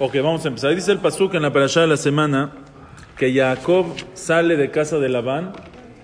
[0.00, 0.74] Ok, vamos a empezar.
[0.74, 2.50] Dice el Pasuk en la parashá de la semana
[3.16, 5.52] que Jacob sale de casa de Labán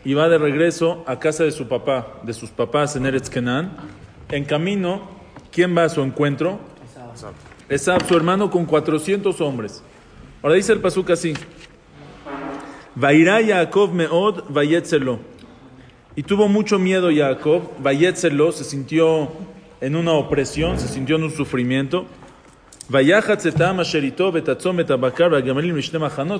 [0.04, 3.76] y va de regreso a casa de su papá, de sus papás en Eretz Kenan.
[4.28, 5.08] En camino,
[5.50, 6.60] ¿quién va a su encuentro?
[7.68, 9.82] Esab, su hermano con 400 hombres.
[10.40, 11.34] Ahora dice el Pasuk así.
[12.94, 15.18] Vairá Jacob meod vayetzelo.
[16.14, 19.32] Y tuvo mucho miedo Jacob, vayetzelo, se sintió
[19.80, 22.06] en una opresión, se sintió en un sufrimiento.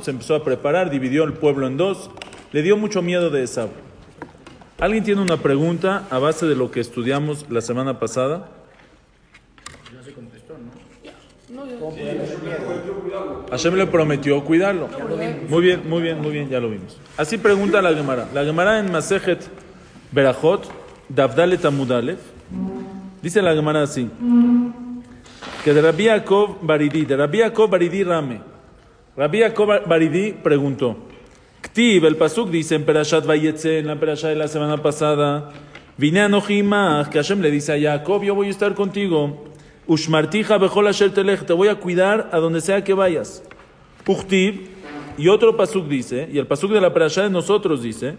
[0.02, 2.10] Se empezó a preparar, dividió el pueblo en dos,
[2.50, 3.68] le dio mucho miedo de Esab.
[4.80, 8.48] ¿Alguien tiene una pregunta a base de lo que estudiamos la semana pasada?
[13.50, 14.88] Hashem le prometió cuidarlo.
[15.48, 16.98] Muy bien, muy bien, muy bien, ya lo vimos.
[17.16, 18.28] Así pregunta la Gemara.
[18.34, 19.48] La Gemara en Masejet
[20.10, 20.68] Berajot,
[21.08, 22.18] Davdalet Amudalev,
[23.22, 24.10] dice la Gemara así,
[25.64, 28.40] que de Rabbi Yaakov Baridi, de Rabbi Yaakov Baridi Rame,
[29.16, 30.96] Rabbi Yaakov Baridi preguntó,
[31.60, 35.50] Ktib, el Pasuk dice en Perashat Vayetze, en la Perashat de la semana pasada,
[35.96, 39.44] vine a Nohimah, que Hashem le dice a Jacob, yo voy a estar contigo,
[39.86, 43.42] Ushmartija bechol asher telech, te voy a cuidar a donde sea que vayas.
[44.06, 44.68] Uchtib,
[45.18, 48.16] y otro pasuk dice, y el pasuk de la parasha de nosotros dice,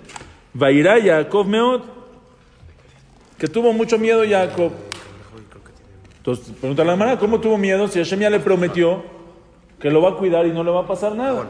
[0.53, 1.81] Vairá Jacob meod,
[3.37, 4.71] que tuvo mucho miedo Jacob.
[6.21, 9.01] Entonces, pregunta la hermana, ¿cómo tuvo miedo si Hashem ya le prometió
[9.79, 11.47] que lo va a cuidar y no le va a pasar nada?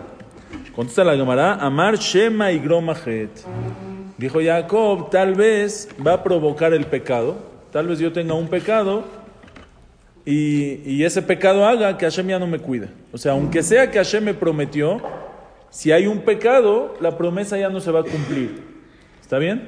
[0.73, 3.31] Contesta la Gemara, Amar Shema y Gromajet.
[4.17, 7.35] Dijo Jacob, tal vez va a provocar el pecado,
[7.73, 9.03] tal vez yo tenga un pecado
[10.23, 12.87] y, y, ese pecado haga que Hashem ya no me cuide.
[13.11, 15.01] O sea, aunque sea que Hashem me prometió,
[15.69, 18.63] si hay un pecado, la promesa ya no se va a cumplir.
[19.19, 19.67] ¿Está bien?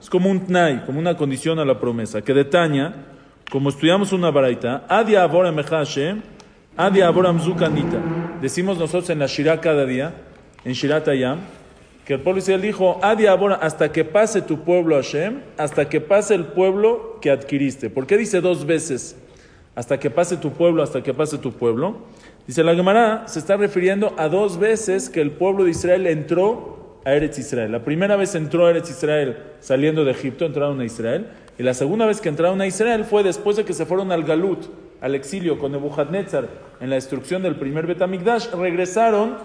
[0.00, 2.22] Es como un tnai, como una condición a la promesa.
[2.22, 3.15] Que detaña,
[3.50, 6.20] como estudiamos una baraita, adia abora Hashem,
[6.76, 7.34] adia abora.
[8.40, 10.14] Decimos nosotros en la Shirah cada día,
[10.64, 11.38] en Shirat Ayam,
[12.04, 16.00] que el pueblo Israel dijo, adia abora, hasta que pase tu pueblo Hashem, hasta que
[16.00, 17.90] pase el pueblo que adquiriste.
[17.90, 19.16] ¿Por qué dice dos veces?
[19.74, 21.98] Hasta que pase tu pueblo, hasta que pase tu pueblo.
[22.46, 26.85] Dice la Gemara, se está refiriendo a dos veces que el pueblo de Israel entró
[27.06, 27.70] a Eretz Israel.
[27.70, 31.28] La primera vez entró a Eretz Israel saliendo de Egipto, entraron a Israel.
[31.56, 34.24] Y la segunda vez que entraron a Israel fue después de que se fueron al
[34.24, 34.66] Galut,
[35.00, 36.48] al exilio con Nebuchadnezzar
[36.80, 38.50] en la destrucción del primer Betamigdash.
[38.50, 39.36] Regresaron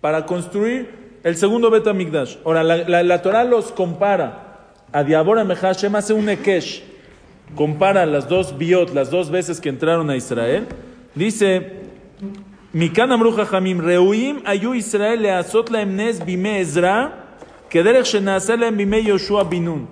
[0.00, 0.90] para construir
[1.22, 2.38] el segundo Betamigdash.
[2.44, 4.72] Ahora, la, la, la Torah los compara.
[4.92, 6.82] A Diabora Mehashem hace un Ekesh.
[7.54, 10.66] Compara las dos biot, las dos veces que entraron a Israel.
[11.14, 11.74] Dice,
[12.76, 17.10] Mikan Amruja Hamim, Reuim ayu Israel leazot laem nes bime Ezra,
[17.70, 19.86] kederech shenase laem bime Yoshua binun.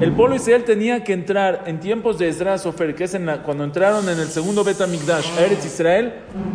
[0.00, 3.62] El pueblo Israel tenía que entrar en tiempos de Ezra Sofer, que es en cuando
[3.62, 6.12] entraron en el segundo Betamigdash a Eretz Israel,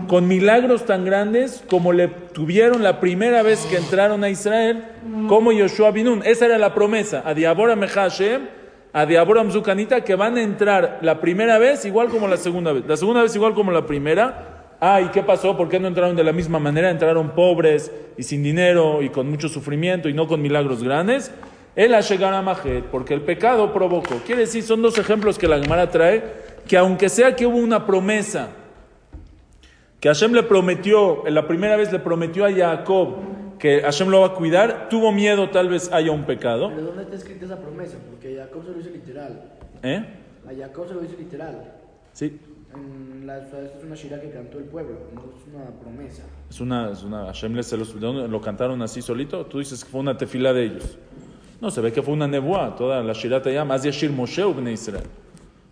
[0.09, 4.83] con milagros tan grandes como le tuvieron la primera vez que entraron a Israel,
[5.29, 6.23] como Yoshua Binun.
[6.25, 7.23] Esa era la promesa.
[7.25, 8.49] A Diabora Mehashem,
[8.91, 12.83] a Diabora Mzukanita, que van a entrar la primera vez igual como la segunda vez.
[12.85, 14.58] La segunda vez igual como la primera.
[14.79, 15.57] Ah, ¿y qué pasó?
[15.57, 16.89] ¿Por qué no entraron de la misma manera?
[16.89, 21.31] Entraron pobres y sin dinero y con mucho sufrimiento y no con milagros grandes.
[21.75, 24.15] El a Majet, porque el pecado provocó.
[24.25, 26.23] Quiere decir, son dos ejemplos que la Gemara trae,
[26.67, 28.49] que aunque sea que hubo una promesa,
[29.99, 33.15] que Hashem le prometió, en la primera vez le prometió a Jacob
[33.59, 36.69] que Hashem lo va a cuidar, tuvo miedo tal vez haya un pecado.
[36.69, 37.97] ¿Pero dónde está escrita esa promesa?
[38.09, 39.51] Porque Jacob se lo hizo literal.
[39.83, 40.05] ¿Eh?
[40.47, 41.73] A Jacob se lo hizo literal.
[42.13, 42.39] Sí.
[42.73, 46.23] En la, es una shira que cantó el pueblo, no es una promesa.
[46.49, 49.45] Es una, es una Hashem le se los, lo cantaron así solito.
[49.45, 50.97] Tú dices que fue una tefila de ellos.
[51.61, 54.71] No, se ve que fue una nebuá, toda la shirata ya, más Yashir Moshe Ubne
[54.71, 55.07] Israel.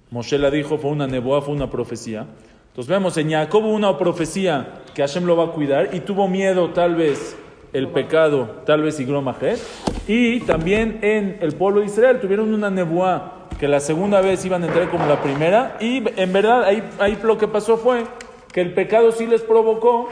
[0.10, 2.26] Moshe la dijo, fue una nebuá, fue una profecía.
[2.70, 6.72] Entonces vemos, en Jacob una profecía que Hashem lo va a cuidar y tuvo miedo
[6.72, 7.38] tal vez
[7.74, 9.60] el pecado, tal vez Igromajet.
[10.08, 14.64] Y también en el pueblo de Israel tuvieron una nebuá que la segunda vez iban
[14.64, 15.78] a entrar como la primera.
[15.80, 18.06] Y en verdad ahí, ahí lo que pasó fue
[18.52, 20.10] que el pecado sí les provocó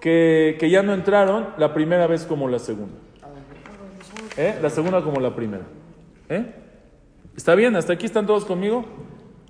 [0.00, 2.94] que, que ya no entraron la primera vez como la segunda.
[4.36, 4.58] ¿Eh?
[4.62, 5.64] La segunda como la primera.
[6.28, 6.54] ¿Eh?
[7.36, 7.76] ¿Está bien?
[7.76, 8.84] ¿Hasta aquí están todos conmigo?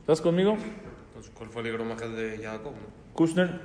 [0.01, 0.57] ¿Estás conmigo?
[1.09, 2.73] Entonces, ¿cuál fue el gromajet de Jacob?
[3.15, 3.61] Kushner,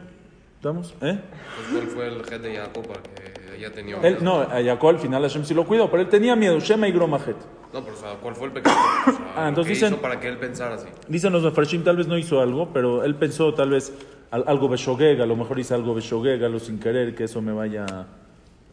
[0.57, 0.94] ¿estamos?
[1.01, 1.19] ¿Eh?
[1.56, 3.25] Pues, ¿Cuál fue el jet de Jacob para que
[3.56, 6.36] ella tenía Él, no, a Jacob al final Hashem sí lo cuidó, pero él tenía
[6.36, 7.36] miedo, Shema y Gromajet.
[7.74, 8.75] No, pero o sea, ¿cuál fue el pecado?
[9.07, 10.88] O sea, Ah, entonces dicen- hizo para que él pensara así.
[11.07, 13.94] Dicen los Mefarshim, tal vez no hizo algo, pero él pensó tal vez
[14.31, 17.52] al- algo Beshogeg, a lo mejor hice algo Beshogeg, lo sin querer, que eso me
[17.52, 17.86] vaya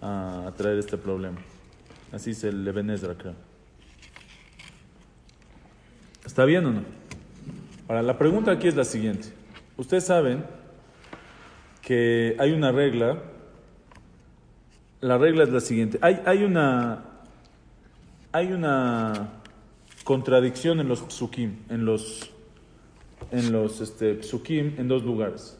[0.00, 1.38] a, a traer este problema.
[2.12, 3.34] Así es el Eben Ezra, creo.
[6.24, 6.82] ¿Está bien o no?
[7.88, 9.28] Ahora, la pregunta aquí es la siguiente.
[9.76, 10.44] Ustedes saben
[11.82, 13.18] que hay una regla.
[15.02, 15.98] La regla es la siguiente.
[16.00, 17.04] Hay, hay una
[18.30, 19.30] hay una
[20.04, 22.30] contradicción en los psukim, en los
[23.32, 25.58] en los este, psukim en dos lugares.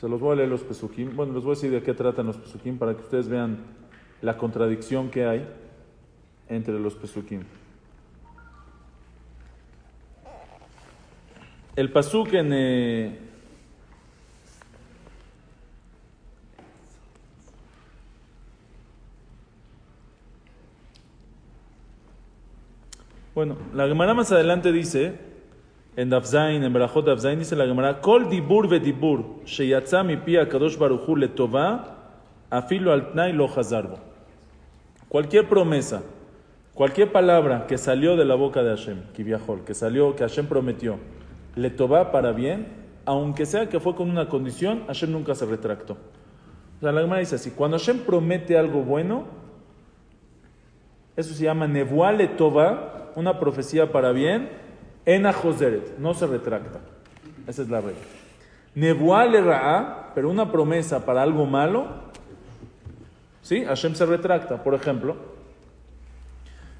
[0.00, 1.14] Se los voy a leer los psukim.
[1.14, 3.58] Bueno, les voy a decir de qué tratan los psukim para que ustedes vean
[4.20, 5.48] la contradicción que hay
[6.48, 7.44] entre los psukim.
[11.76, 13.29] El pasuk en eh,
[23.40, 25.14] Bueno, la Gemara más adelante dice,
[25.96, 30.46] en Dafzain, en Berajot Dafzain, dice la Gemara, Kol dibur ve dibur, sheyatza mi pia
[30.46, 31.96] kadosh baruchu letova,
[32.50, 33.98] afilo al tnai lo hazarbo.
[35.08, 36.02] Cualquier promesa,
[36.74, 40.98] cualquier palabra que salió de la boca de Hashem, Kiviahol, que salió, que Hashem prometió,
[41.56, 42.66] letova para bien,
[43.06, 45.96] aunque sea que fue con una condición, Hashem nunca se retractó.
[46.82, 49.24] La Gemara dice así, cuando Hashem promete algo bueno,
[51.16, 54.50] eso se llama Nevuah letova, una profecía para bien,
[55.04, 56.80] en Joseret, no se retracta.
[57.46, 58.00] Esa es la regla.
[58.74, 61.86] Nebuá le ra'a, pero una promesa para algo malo,
[63.42, 63.64] ¿sí?
[63.64, 64.62] Hashem se retracta.
[64.62, 65.16] Por ejemplo,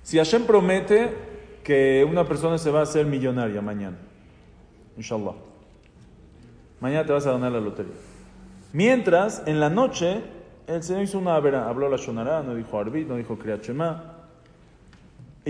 [0.02, 1.12] si Hashem promete
[1.64, 3.96] que una persona se va a hacer millonaria mañana,
[4.96, 5.34] inshallah,
[6.80, 7.94] mañana te vas a ganar la lotería.
[8.72, 10.20] Mientras, en la noche,
[10.68, 14.19] el Señor hizo una vera, habló la Shonara, no dijo Arbit, no dijo Kriyat Shema,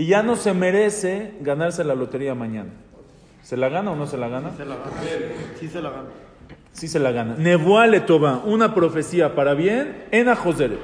[0.01, 2.71] y ya no se merece ganarse la lotería mañana.
[3.43, 4.49] ¿Se la gana o no se la gana?
[4.57, 4.91] Se la gana.
[5.59, 6.09] Sí se la gana.
[6.71, 8.05] Sí se la gana.
[8.07, 10.79] Toba, una profecía para bien en Ajoseret.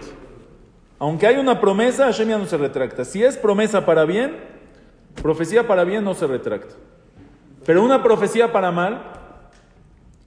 [0.99, 3.05] Aunque hay una promesa, Hashem ya no se retracta.
[3.05, 4.37] Si es promesa para bien,
[5.23, 6.75] profecía para bien no se retracta.
[7.65, 9.01] Pero una profecía para mal,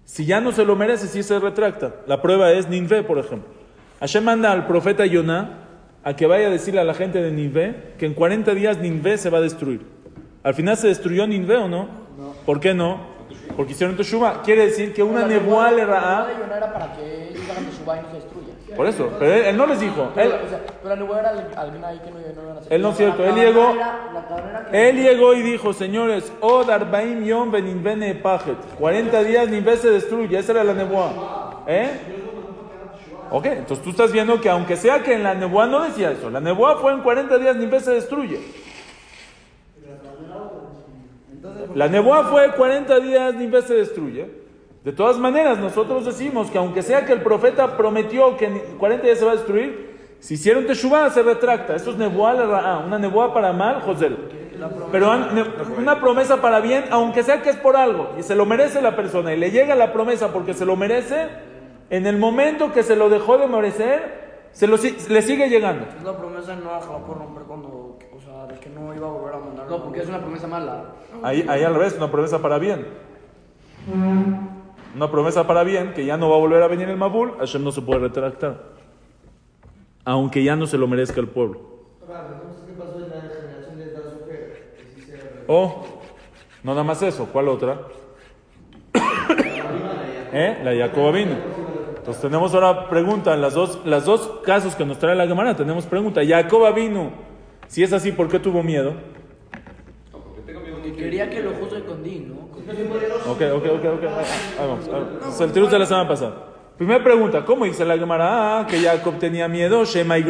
[0.04, 1.94] si ya no se lo merece, sí se retracta.
[2.08, 3.50] La prueba es Ninvé, por ejemplo.
[4.00, 5.69] Hashem manda al profeta Yonah
[6.04, 9.18] a que vaya a decirle a la gente de Ninvé que en 40 días Ninvé
[9.18, 9.82] se va a destruir.
[10.42, 11.88] ¿Al final se destruyó Ninvé o no?
[12.46, 13.08] ¿Por qué no?
[13.56, 14.42] Porque hicieron Teshuvah.
[14.42, 18.20] Quiere decir que una nebuá le Yonah era para que ellos hagan Teshuvah y no
[18.20, 18.30] se.
[18.76, 20.02] Por eso, pero él, él no les dijo.
[20.04, 22.56] Él, Pero, o sea, pero la nebuá era al- alguien ahí que no, no iban
[22.56, 22.72] a hacer.
[22.72, 23.24] él no es cierto.
[23.26, 28.56] Él llegó, era- que- él llegó y dijo, señores, Od Arbaim Yom Beninvé Nepajet.
[28.78, 30.38] 40 días Ninvé se destruye.
[30.38, 31.64] Esa era la nebuá.
[31.66, 31.90] ¿Eh?
[33.30, 36.30] Ok, entonces tú estás viendo que aunque sea que en la nebuá no decía eso,
[36.30, 38.40] la nebuá fue en 40 días Ninvé se destruye.
[41.74, 44.40] La nebuá fue 40 días Ninvé se destruye.
[44.84, 49.06] De todas maneras, nosotros decimos que aunque sea que el profeta prometió que en 40
[49.06, 49.90] días se va a destruir,
[50.20, 51.74] si hicieron Teshuvah se retracta.
[51.74, 54.10] Eso es ra'a, una nebuá para mal, José.
[54.92, 55.10] Pero
[55.78, 58.96] una promesa para bien, aunque sea que es por algo, y se lo merece la
[58.96, 61.28] persona, y le llega la promesa porque se lo merece,
[61.90, 65.86] en el momento que se lo dejó de merecer, se lo, le sigue llegando.
[66.04, 69.34] La promesa no la por romper cuando, o sea, de que no iba a volver
[69.34, 69.68] a mandar.
[69.68, 70.84] No, porque es una promesa mala.
[71.22, 72.86] Ahí, ahí al revés, una promesa para bien.
[74.94, 77.62] Una promesa para bien, que ya no va a volver a venir el Mabul, Hashem
[77.62, 78.70] no se puede retractar.
[80.04, 81.60] Aunque ya no se lo merezca el pueblo.
[82.00, 84.74] ¿qué pasó en la generación de Dazufer?
[84.78, 85.84] Que sí se O,
[86.62, 87.80] no nada más eso, ¿cuál otra?
[90.32, 90.60] ¿Eh?
[90.62, 91.59] La Jacoba vino.
[92.00, 95.84] Entonces tenemos ahora pregunta, las dos, las dos casos que nos trae la Gemara, tenemos
[95.84, 96.22] pregunta.
[96.26, 97.10] Jacoba vino.
[97.68, 98.94] Si es así, ¿por qué tuvo miedo?
[100.96, 102.34] Quería que lo juzgue con Din, ¿no?
[103.30, 104.04] Ok, ok, ok, ok.
[104.04, 104.86] Ahí vamos.
[104.86, 105.40] ahí vamos.
[105.40, 106.46] El tiruz de la semana pasada.
[106.78, 108.60] Primera pregunta, ¿cómo dice la Gemara?
[108.60, 110.24] Ah, que Jacob tenía miedo, Shema y.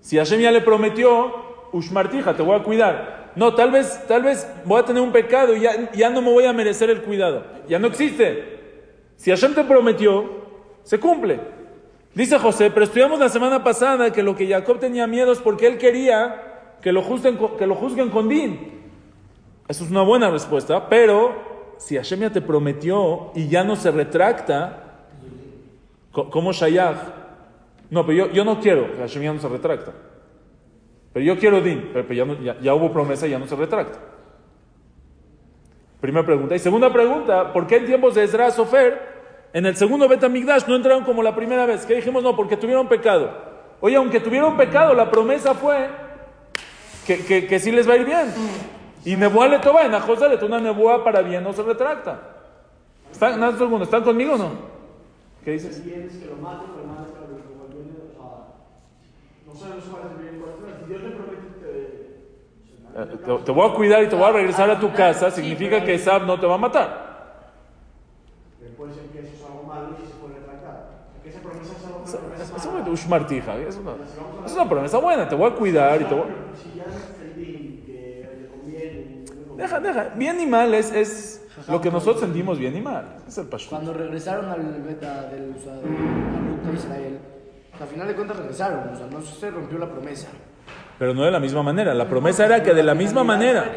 [0.00, 1.32] Si Hashem ya le prometió,
[1.72, 3.32] Ushmartija, te voy a cuidar.
[3.34, 6.30] No, tal vez, tal vez voy a tener un pecado y ya, ya no me
[6.30, 7.44] voy a merecer el cuidado.
[7.66, 8.53] Ya no existe.
[9.16, 10.24] Si Hashem te prometió,
[10.82, 11.40] se cumple.
[12.14, 15.66] Dice José, pero estudiamos la semana pasada que lo que Jacob tenía miedo es porque
[15.66, 17.36] él quería que lo juzguen,
[18.10, 18.72] con- Din.
[19.66, 23.90] Eso es una buena respuesta, pero si Hashem ya te prometió y ya no se
[23.90, 25.00] retracta,
[26.12, 26.98] co- ¿cómo Shayach?
[27.90, 29.92] No, pero yo, yo no quiero que Hashem ya no se retracta.
[31.12, 33.98] Pero yo quiero Din, pero, ya, ya- ya hubo promesa y ya no se retracta.
[36.04, 36.54] Primera pregunta.
[36.54, 39.00] Y segunda pregunta, ¿por qué en tiempos de Ezra Sofer,
[39.54, 41.86] en el segundo Betamigdash no entraron como la primera vez?
[41.86, 42.22] ¿Qué dijimos?
[42.22, 43.32] No, porque tuvieron pecado.
[43.80, 45.88] Oye, aunque tuvieron pecado, la promesa fue
[47.06, 48.34] que, que, que sí les va a ir bien.
[49.06, 52.20] Y Nebuá le toba en Ajosalet, una Nebuá para bien no se retracta.
[53.10, 54.50] ¿Están, un segundo, ¿están conmigo o no?
[55.42, 55.82] ¿Qué dices?
[62.94, 65.94] Te, te voy a cuidar y te voy a regresar a tu casa, significa que
[65.94, 67.04] Esab no te va a matar.
[69.18, 70.90] eso es algo malo y se puede retractar.
[71.24, 71.98] Esa promesa es algo
[73.08, 73.26] mala.
[73.68, 73.92] es una,
[74.46, 76.56] es una promesa buena, te voy a cuidar y te voy a...
[76.56, 79.62] Si ya entendí que le conviene y no le conviene.
[79.62, 80.12] Deja, deja.
[80.14, 83.16] Bien y mal es, es lo que nosotros sentimos bien y mal.
[83.26, 83.70] Es el pashut.
[83.70, 87.18] Cuando regresaron al beta del, o sea, del Hanuk de Israel,
[87.80, 90.28] al final de cuentas regresaron, o sea, no se rompió la promesa.
[90.98, 91.92] Pero no de la misma manera.
[91.94, 93.72] La promesa era que de la misma manera.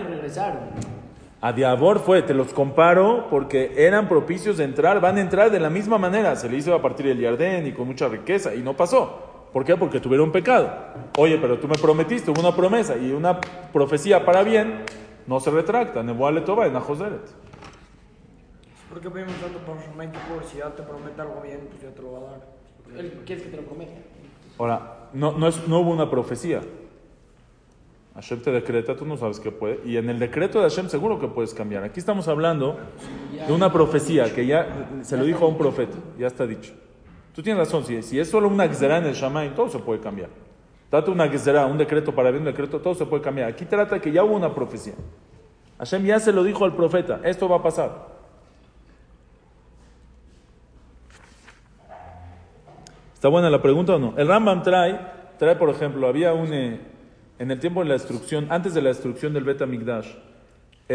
[1.42, 5.60] A Diabor fue, te los comparo porque eran propicios de entrar, van a entrar de
[5.60, 6.36] la misma manera.
[6.36, 9.50] Se le hizo a partir del Yardén y con mucha riqueza y no pasó.
[9.54, 9.78] ¿Por qué?
[9.78, 10.72] Porque tuvieron pecado.
[11.18, 13.40] Oye, pero tú me prometiste, hubo una promesa y una
[13.72, 14.84] profecía para bien,
[15.26, 16.04] no se retracta.
[16.04, 16.74] Nebuale Toba en.
[16.74, 16.86] ¿Por
[19.02, 20.44] qué pedimos tanto por Shemay Kippur?
[20.44, 22.40] Si ya te promete algo bien, pues ya te lo va a dar.
[22.98, 23.92] Él quiere que te lo prometa.
[24.58, 26.62] Ahora, no, no, es- no hubo una profecía.
[28.18, 29.80] Hashem te decreta, tú no sabes qué puede.
[29.86, 31.84] Y en el decreto de Hashem seguro que puedes cambiar.
[31.84, 32.76] Aquí estamos hablando
[33.48, 36.74] de una profecía que ya se lo dijo a un profeta, ya está dicho.
[37.36, 40.30] Tú tienes razón, si, es solo una gzerá en el Shammai, todo se puede cambiar.
[40.90, 43.50] Trata una gzerá, un decreto para bien, un decreto, todo se puede cambiar.
[43.50, 44.96] Aquí trata que ya hubo una profecía.
[45.78, 48.18] Hashem ya se lo dijo al profeta, esto va a pasar.
[53.14, 54.16] ¿Está buena la pregunta o no?
[54.18, 55.00] El Rambam trae,
[55.38, 56.80] trae por ejemplo, había un, eh,
[57.40, 60.08] en el tiempo de la destrucción, antes de la destrucción del Bet Migdash,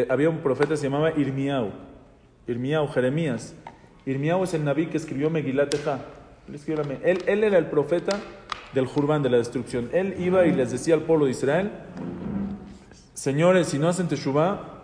[0.08, 1.70] había un profeta que se llamaba Irmiau,
[2.46, 3.54] Irmiau, Jeremías.
[4.06, 5.74] Irmiau es el naví que escribió Megilat.
[7.04, 8.18] Él, él, era el profeta
[8.74, 9.90] del Jurban, de la destrucción.
[9.92, 11.70] Él iba y les decía al pueblo de Israel,
[13.14, 14.82] señores, si no hacen Teshuvah,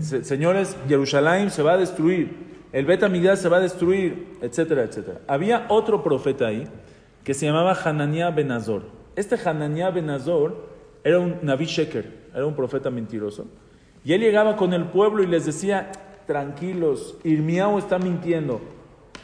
[0.00, 4.84] se- señores, Jerusalén se va a destruir, el Bet Amigdash se va a destruir, etcétera,
[4.84, 5.20] etcétera.
[5.26, 6.64] Había otro profeta ahí
[7.24, 8.99] que se llamaba Hananiah Ben Azor.
[9.20, 10.56] Este Hananiah Ben Azor
[11.04, 13.44] era un Naví Sheker, era un profeta mentiroso.
[14.02, 15.92] Y él llegaba con el pueblo y les decía,
[16.26, 18.62] tranquilos, Irmiao está mintiendo.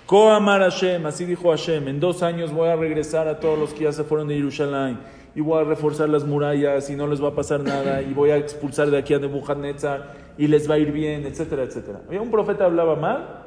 [0.04, 3.72] Ko amar Hashem, así dijo Hashem, en dos años voy a regresar a todos los
[3.72, 4.98] que ya se fueron de Jerusalén
[5.34, 8.30] y voy a reforzar las murallas y no les va a pasar nada y voy
[8.30, 12.02] a expulsar de aquí a Nebuchadnezzar y les va a ir bien, etcétera, etcétera.
[12.06, 13.44] Había un profeta hablaba mal,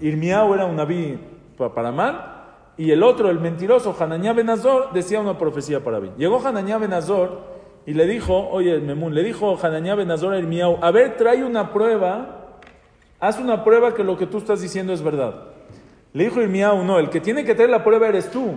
[0.00, 1.18] Irmiao era un naví
[1.58, 2.35] pa- para mal
[2.78, 6.14] y el otro, el mentiroso, Hananiah Benazor, decía una profecía para bien.
[6.16, 7.56] Llegó Hananiah Benazor
[7.86, 11.72] y le dijo, oye, Memun, le dijo Hananiah Benazor a Irmiao, a ver, trae una
[11.72, 12.46] prueba
[13.18, 15.48] Haz una prueba que lo que tú estás diciendo es verdad.
[16.12, 18.54] Le dijo Irmiau, no, el que tiene que traer la prueba eres tú.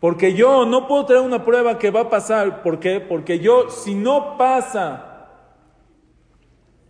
[0.00, 2.62] Porque yo no puedo traer una prueba que va a pasar.
[2.62, 3.00] ¿Por qué?
[3.00, 5.26] Porque yo, si no pasa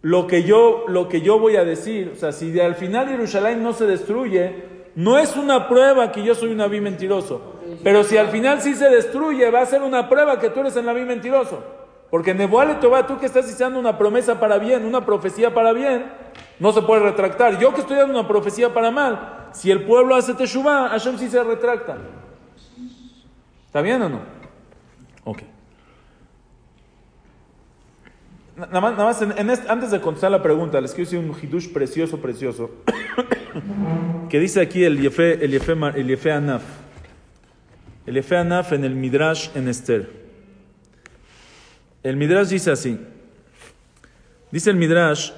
[0.03, 3.63] lo que yo, lo que yo voy a decir, o sea, si al final Jerusalén
[3.63, 7.55] no se destruye, no es una prueba que yo soy un naví mentiroso.
[7.85, 10.75] Pero si al final sí se destruye, va a ser una prueba que tú eres
[10.75, 11.63] el naví mentiroso.
[12.11, 15.73] Porque en Nebuale Toba, tú que estás diciendo una promesa para bien, una profecía para
[15.73, 16.07] bien,
[16.59, 17.61] no se puede retractar.
[17.61, 21.29] Yo que estoy dando una profecía para mal, si el pueblo hace Teshuvah, Hashem sí
[21.31, 21.97] se retracta.
[23.67, 24.21] ¿Está bien o no?
[25.25, 25.43] Ok.
[28.57, 31.73] Na- Nada más, nada más antes de contestar la pregunta, les quiero decir un hidush
[31.73, 32.71] precioso, precioso,
[34.30, 36.64] que dice aquí el Yefe, el Yefe, Ma- el Yefe Anaf.
[38.06, 40.10] El Yefe Anaf en el Midrash en Esther.
[42.04, 43.00] El Midrash dice así.
[44.52, 45.32] Dice el Midrash,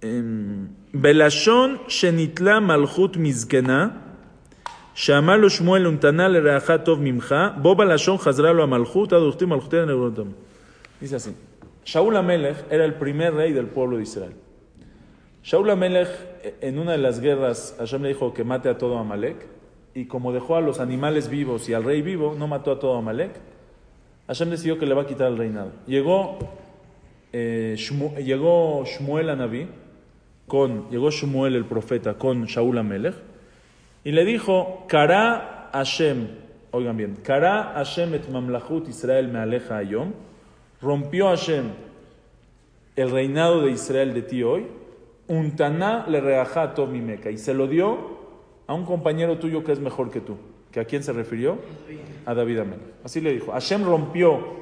[0.00, 4.02] em, Belashon shenitla malchut mizkena,
[4.94, 9.84] שאמר לו שמואל ונתנה לרעך טוב ממך, בו בלשון חזרה לו המלכות, עד וכתיב מלכותיה
[9.84, 10.28] נערותם.
[11.02, 11.30] Dice así.
[11.84, 14.32] Shaul Amelech era el primer rey del pueblo de Israel.
[15.43, 16.09] Shaul Amelech,
[16.61, 19.47] en una de las guerras, Hashem le dijo que mate a todo Amalek,
[19.95, 22.95] y como dejó a los animales vivos y al rey vivo, no mató a todo
[22.95, 23.31] Amalek,
[24.27, 25.71] Hashem decidió que le va a quitar el reinado.
[25.87, 26.37] Llegó,
[27.33, 27.75] eh,
[28.23, 29.67] llegó Shmuel a Naví,
[30.47, 33.15] con, llegó Shmuel el profeta con Shaul Amelech,
[34.03, 36.27] y le dijo, Hashem,
[36.69, 39.81] oigan bien, Hashem et mamlachut Israel me aleja
[40.81, 41.65] rompió Hashem
[42.95, 44.67] el reinado de Israel de ti hoy,
[45.31, 48.19] untaná le reajá mi meca, y se lo dio
[48.67, 50.37] a un compañero tuyo que es mejor que tú.
[50.71, 51.57] ¿Que a quién se refirió?
[52.25, 52.79] A David Amén.
[53.03, 54.61] Así le dijo, Hashem rompió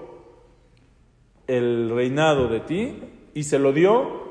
[1.47, 2.99] el reinado de ti
[3.33, 4.29] y se lo dio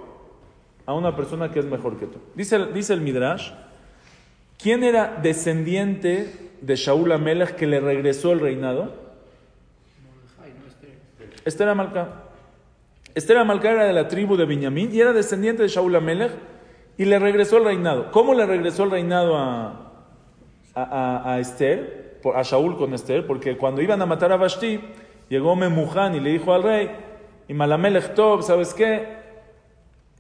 [0.87, 2.19] a una persona que es mejor que tú.
[2.35, 3.53] Dice, dice el Midrash,
[4.59, 8.95] ¿quién era descendiente de Shaul Amelech que le regresó el reinado?
[11.45, 12.28] Esther Amalcá.
[13.19, 16.31] Esther Amalcá era de la tribu de Benjamín y era descendiente de Shaul Amelech
[16.97, 18.13] y le regresó el reinado.
[18.13, 19.93] ¿Cómo le regresó el reinado a,
[20.73, 22.21] a, a, Esther?
[22.33, 24.81] A Shaul con Esther, porque cuando iban a matar a Vashti,
[25.29, 26.91] llegó Memuján y le dijo al rey,
[27.49, 29.19] y Malamelech Tob, ¿sabes qué?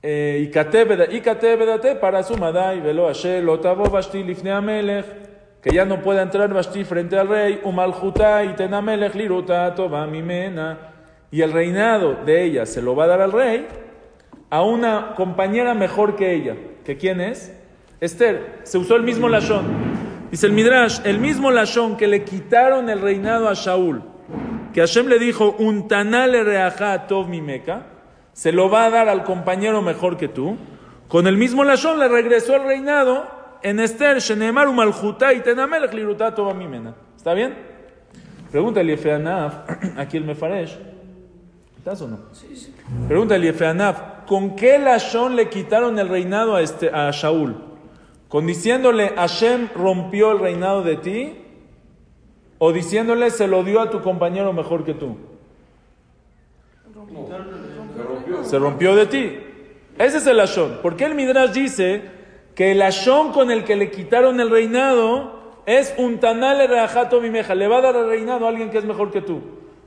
[0.02, 1.20] Eh, y
[1.56, 5.06] vedate para su y velo Ashel, otavo Vashti lifne Amelech,
[5.62, 10.97] que ya no pueda entrar Vashti frente al rey, umaljuta y tenamelech liruta toba mimena
[11.30, 13.66] y el reinado de ella se lo va a dar al rey
[14.50, 16.56] a una compañera mejor que ella.
[16.84, 17.54] ¿Que quién es?
[18.00, 18.60] Esther.
[18.62, 19.66] Se usó el mismo lashon.
[20.30, 24.02] Dice el Midrash, el mismo lashon que le quitaron el reinado a Shaul,
[24.74, 27.86] que Hashem le dijo, un tanale reajá tov mi meca,
[28.34, 30.56] se lo va a dar al compañero mejor que tú.
[31.08, 33.26] Con el mismo lashon le regresó el reinado
[33.62, 35.92] en Esther, Shenemar umaljuta y tenamelech
[36.54, 36.94] mimena.
[37.16, 37.54] ¿Está bien?
[38.50, 39.54] Pregunta el Yefeanaf,
[39.96, 40.87] aquí el Mefaresh.
[41.88, 42.18] ¿Estás o no?
[43.08, 47.56] Pregunta el Yefeanaf, ¿con qué lashon le quitaron el reinado a, este, a Shaul?
[48.28, 51.38] ¿Con diciéndole Hashem rompió el reinado de ti?
[52.58, 55.16] ¿O diciéndole se lo dio a tu compañero mejor que tú?
[58.42, 59.38] Se rompió de ti.
[59.96, 60.80] Ese es el lashon.
[60.82, 62.02] ¿Por qué el Midrash dice
[62.54, 66.20] que el lashon con el que le quitaron el reinado es un
[67.22, 67.54] mimeja?
[67.54, 69.40] Le va a dar el reinado a alguien que es mejor que tú.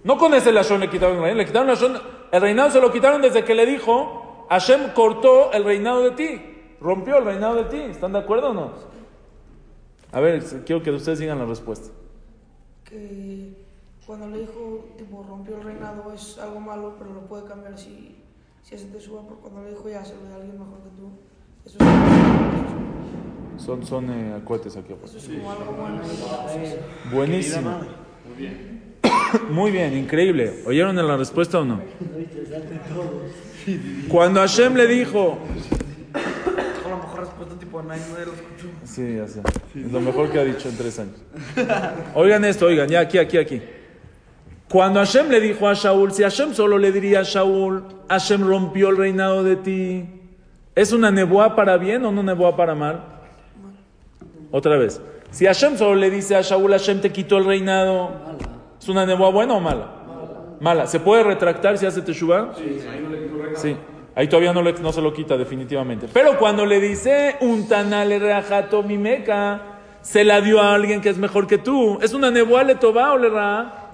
[0.04, 1.38] No con ese lashon le quitaron el reinado.
[1.40, 1.98] Le quitaron el lashon.
[2.32, 6.42] El reinado se lo quitaron desde que le dijo Hashem cortó el reinado de ti.
[6.80, 7.78] Rompió el reinado de ti.
[7.78, 8.72] ¿Están de acuerdo o no?
[10.12, 11.90] A ver, quiero que ustedes digan la respuesta.
[12.84, 13.54] Que
[14.06, 18.18] cuando le dijo, tipo, rompió el reinado es algo malo, pero lo puede cambiar si,
[18.62, 20.90] si hace te suba, porque cuando le dijo ya se lo a alguien mejor que
[20.98, 21.12] tú,
[21.66, 21.78] eso
[23.56, 24.94] es, Son, son eh, acuetes aquí.
[25.02, 26.02] eso es como algo bueno.
[27.14, 27.72] Buenísimo.
[28.28, 28.81] Muy bien,
[29.94, 30.64] increíble.
[30.66, 31.82] ¿Oyeron la respuesta o no?
[34.10, 35.38] Cuando Hashem le dijo.
[38.84, 39.42] Sí, ya sé.
[39.76, 41.16] Es lo mejor que ha dicho en tres años.
[42.14, 43.62] Oigan esto, oigan, ya aquí, aquí, aquí.
[44.70, 48.90] Cuando Hashem le dijo a Shaul, si Hashem solo le diría a Shaul, Hashem rompió
[48.90, 50.06] el reinado de ti,
[50.76, 53.04] ¿es una nebuá para bien o una nebuá para mal?
[54.50, 55.02] Otra vez.
[55.30, 58.12] Si Hashem solo le dice a Shaul, Hashem te quitó el reinado,
[58.82, 59.86] ¿es una nebuá buena o mala?
[60.60, 60.88] Mala.
[60.88, 62.54] ¿Se puede retractar si hace teshuvah?
[63.56, 63.78] Sí.
[64.16, 66.08] Ahí todavía no, le- no se lo quita definitivamente.
[66.12, 69.62] Pero cuando le dice un tanale reajato mi meca,
[70.02, 71.98] se la dio a alguien que es mejor que tú.
[72.02, 73.92] ¿Es una nebuá le toba o le ra?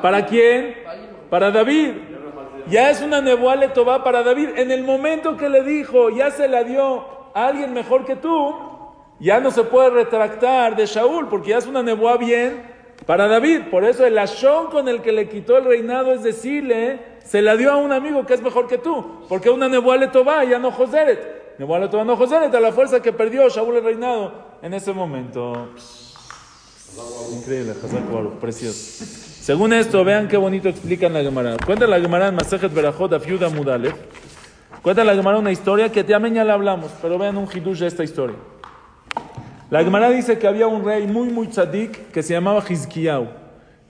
[0.00, 0.74] ¿Para quién?
[1.28, 1.90] Para David.
[2.68, 4.50] Ya es una nebuá le toba para David.
[4.56, 8.54] En el momento que le dijo, ya se la dio a alguien mejor que tú,
[9.20, 12.62] ya no se puede retractar de Shaul, porque ya es una nebuá bien
[13.10, 13.62] para David.
[13.72, 17.56] Por eso el ashón con el que le quitó el reinado es decirle, se la
[17.56, 20.60] dio a un amigo que es mejor que tú, porque una nebuá le toba, ya
[20.60, 21.58] no Joseret.
[21.58, 24.92] Nebuá le toba, no Joseret, a la fuerza que perdió Shaul el reinado en ese
[24.92, 25.70] momento.
[27.36, 27.74] Increíble,
[28.40, 29.04] precioso.
[29.40, 31.56] Según esto, vean qué bonito explican la Gemara.
[31.66, 33.96] Cuenta la Gemara en Masejet Berajot, Afiuda Mudalev.
[34.82, 38.04] Cuenta la Gemara una historia que ya la hablamos, pero vean un hidush de esta
[38.04, 38.36] historia.
[39.70, 43.28] La Gemara dice que había un rey muy, muy tzadik que se llamaba Hizkiyahu.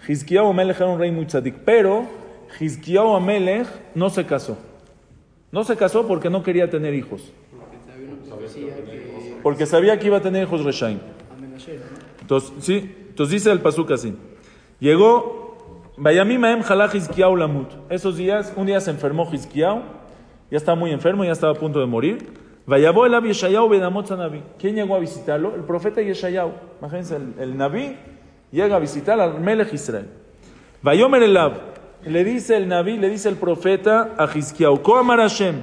[0.06, 2.06] Hizkiyahu Amelech era un rey muy tzadik, pero
[2.60, 4.58] Hizkiyahu Amelech no se casó.
[5.50, 7.32] No se casó porque no quería tener hijos.
[9.42, 10.98] Porque sabía que iba a tener hijos Reshaim.
[12.20, 14.14] Entonces, sí, entonces dice el pasuk así.
[14.80, 15.56] Llegó,
[15.96, 17.70] Vayamim Aem Jalach Hizkiyahu Lamut.
[17.88, 19.80] Esos días, un día se enfermó Hizkiyahu,
[20.50, 22.49] ya estaba muy enfermo, ya estaba a punto de morir.
[22.70, 24.44] Vayabó el Yeshayahu Benamot Nabi.
[24.56, 25.56] ¿Quién llegó a visitarlo?
[25.56, 26.52] El profeta Yeshayahu.
[26.78, 27.96] Imagínense, el, el Nabi
[28.52, 30.06] llega a visitar al Melech Israel.
[30.80, 31.54] Vayomer Elav.
[32.04, 35.62] Le dice el Nabi, le dice el profeta a Hizkiyahu, Ko amar Hashem.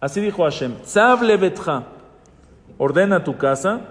[0.00, 1.84] Así dijo Hashem, Tzav lebetcha.
[2.78, 3.82] Ordena tu casa,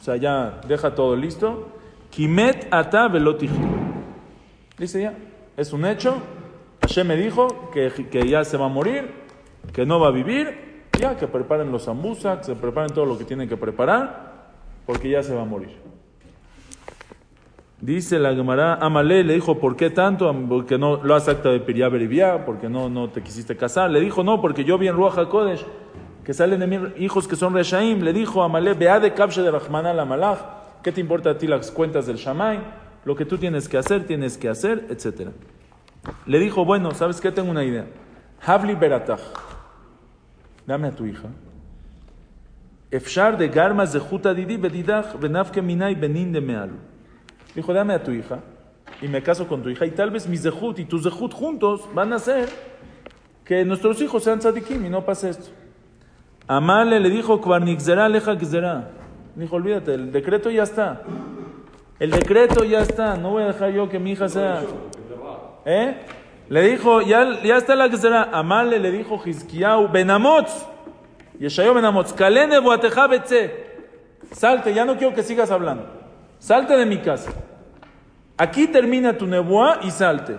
[0.00, 1.68] o sea, ya deja todo listo.
[2.10, 3.10] Kimet ata.
[4.78, 5.14] Dice ya,
[5.56, 6.22] es un hecho.
[6.82, 9.10] Hashem me dijo que, que ya se va a morir,
[9.72, 10.71] que no va a vivir.
[10.98, 14.52] Ya, que preparen los ambusa, que se preparen todo lo que tienen que preparar,
[14.86, 15.70] porque ya se va a morir.
[17.82, 20.32] Dice la Gemara, Amalé le dijo, ¿por qué tanto?
[20.48, 23.90] Porque no lo has acta de Beribia, porque no, no te quisiste casar.
[23.90, 25.64] Le dijo, no, porque yo vi en Ruach HaKodesh
[26.24, 28.00] que salen de mí hijos que son Reshaim.
[28.02, 30.38] Le dijo a Amalé, vea de Kabshe de Rahman al Amalach,
[30.84, 32.60] ¿qué te importa a ti las cuentas del Shamay?
[33.04, 35.30] Lo que tú tienes que hacer, tienes que hacer, etc.
[36.26, 37.32] Le dijo, bueno, ¿sabes qué?
[37.32, 37.86] Tengo una idea.
[38.46, 39.20] Havli Beratach,
[40.66, 41.28] dame a tu hija.
[42.90, 46.76] Efshar de Garmas de Juta Didi Bedidach, Benafke Minay Benin de Mealu.
[47.54, 48.40] Dijo, dame a tu hija
[49.00, 51.88] y me caso con tu hija y tal vez mis zehut y tus zehut juntos
[51.94, 52.48] van a hacer
[53.44, 55.50] que nuestros hijos sean tzadikim y no pase esto.
[56.46, 58.90] Amale le dijo, Kvarnixzera leja gzera.
[59.34, 61.02] Dijo, olvídate, el decreto ya está.
[61.98, 64.62] El decreto ya está, no voy a dejar yo que mi hija sea...
[65.64, 65.94] ¿Eh?
[66.52, 68.28] Le dijo, ya, ya está la gzera.
[68.30, 70.66] Amale le dijo, Hizkiyahu, Benamotz.
[71.40, 73.50] Yeshayo ben Amotz, "Kalé nebuateja betze".
[74.32, 75.86] Salte, ya no quiero que sigas hablando.
[76.38, 77.30] Salte de mi casa.
[78.36, 80.36] Aquí termina tu nebuá y salte.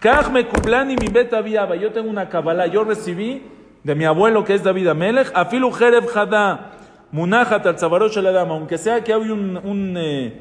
[0.00, 1.76] Kaj me kuplani mi bet aviaba.
[1.76, 3.42] Yo tengo una kabbalah, yo recibí
[3.84, 6.72] de mi abuelo que es David Amelech, afilu jereb hada,
[7.12, 10.36] munajat al adam, aunque sea que hay un, eh,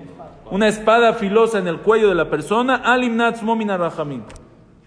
[0.49, 4.23] una espada filosa en el cuello de la persona, alim natz momina rahamim.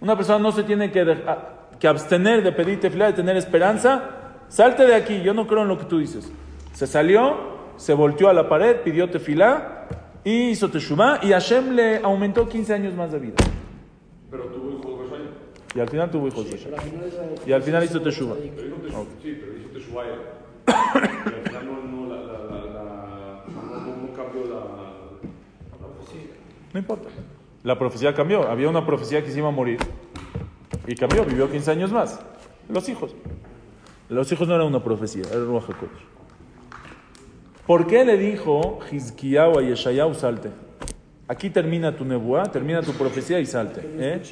[0.07, 4.05] Una persona no se tiene que, dejar- que abstener de pedir tefilá, de tener esperanza.
[4.47, 6.31] Salte de aquí, yo no creo en lo que tú dices.
[6.75, 7.35] Se salió,
[7.77, 9.89] se volteó a la pared, pidió tefilá
[10.23, 13.35] y hizo teshuvá y Hashem le aumentó 15 años más de vida.
[14.31, 15.29] Pero tuvo hijos de Rashai.
[15.75, 16.69] Y al final tuvo hijos es-
[17.45, 18.37] Y al final hizo teshuvá.
[18.41, 20.21] Sí, pero hizo Teshuva él.
[20.67, 23.43] Y al final no, la,
[24.17, 24.61] cambió la.
[26.73, 27.09] No importa.
[27.67, 28.49] La profecía cambió.
[28.49, 29.81] Había una profecía que se iba a morir.
[30.87, 32.21] Y cambió, vivió 15 años más.
[32.69, 33.13] Los hijos.
[34.09, 36.07] Los hijos no eran una profecía, era Ruach HaKodesh.
[37.67, 40.51] ¿Por qué le dijo Hizkiyahu a Yeshayahu salte?
[41.27, 43.81] Aquí termina tu nebuá, termina tu profecía y salte.
[43.85, 44.23] ¿eh?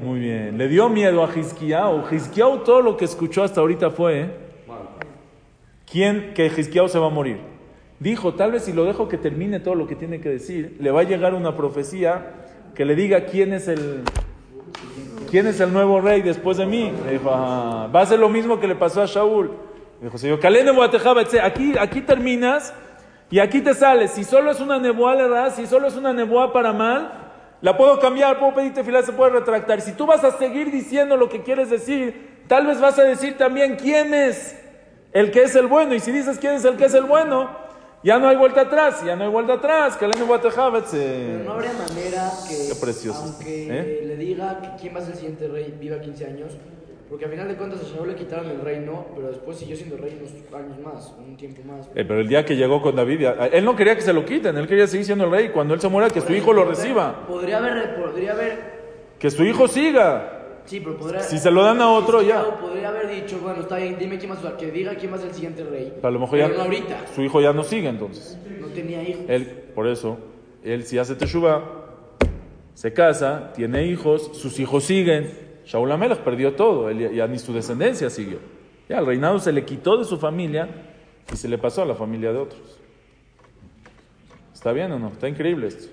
[0.00, 0.56] Muy bien.
[0.56, 2.04] Le dio miedo a Hizkiyahu.
[2.08, 4.30] Hizkiyahu todo lo que escuchó hasta ahorita fue ¿eh?
[5.90, 7.51] ¿Quién que Hizkiyahu se va a morir?
[8.02, 10.90] Dijo, tal vez si lo dejo que termine todo lo que tiene que decir, le
[10.90, 12.32] va a llegar una profecía
[12.74, 14.02] que le diga quién es el
[15.30, 16.92] quién es el nuevo rey después de mí.
[17.08, 19.52] Dijo, "Ah, va a ser lo mismo que le pasó a Shaul.
[20.00, 20.40] Le dijo, Señor,
[21.44, 22.74] aquí, aquí terminas
[23.30, 24.10] y aquí te sales.
[24.10, 27.12] Si solo es una nebuá, le das, si solo es una nebuá para mal,
[27.60, 29.80] la puedo cambiar, puedo pedirte filar, se puede retractar.
[29.80, 33.36] Si tú vas a seguir diciendo lo que quieres decir, tal vez vas a decir
[33.38, 34.60] también quién es
[35.12, 35.94] el que es el bueno.
[35.94, 37.61] Y si dices quién es el que es el bueno,
[38.02, 39.98] ya no hay vuelta atrás, ya no hay vuelta atrás.
[40.72, 41.26] Betze.
[41.32, 43.22] Pero no habría manera que, Qué precioso.
[43.22, 44.04] aunque ¿Eh?
[44.06, 46.52] le diga que quién va a ser el siguiente rey, viva 15 años,
[47.08, 49.96] porque al final de cuentas a Shaul le quitaron el reino, pero después siguió siendo
[49.98, 51.86] rey unos años más, un tiempo más.
[51.94, 54.56] Eh, pero el día que llegó con David, él no quería que se lo quiten,
[54.56, 55.50] él quería seguir siendo el rey.
[55.50, 58.58] Cuando él se muera, que su hijo lo reciba, Podría haber, podría haber,
[59.18, 60.38] que su hijo siga.
[60.64, 61.20] Sí, pero podría...
[61.20, 62.58] Si se lo dan a otro, ya.
[62.60, 65.20] Podría haber dicho, bueno, está bien, dime quién va a que diga quién va a
[65.20, 65.94] ser el siguiente rey.
[66.02, 68.38] A lo mejor pero ya no ahorita, su hijo ya no sigue entonces.
[68.60, 69.24] no tenía hijos.
[69.28, 70.18] Él, por eso,
[70.62, 71.86] él si hace teshuva,
[72.74, 75.30] se casa, tiene hijos, sus hijos siguen.
[75.64, 78.38] Shaul Amelech perdió todo, él ya, ya ni su descendencia siguió.
[78.88, 80.68] Ya el reinado se le quitó de su familia
[81.32, 82.78] y se le pasó a la familia de otros.
[84.52, 85.08] ¿Está bien o no?
[85.08, 85.88] Está increíble esto.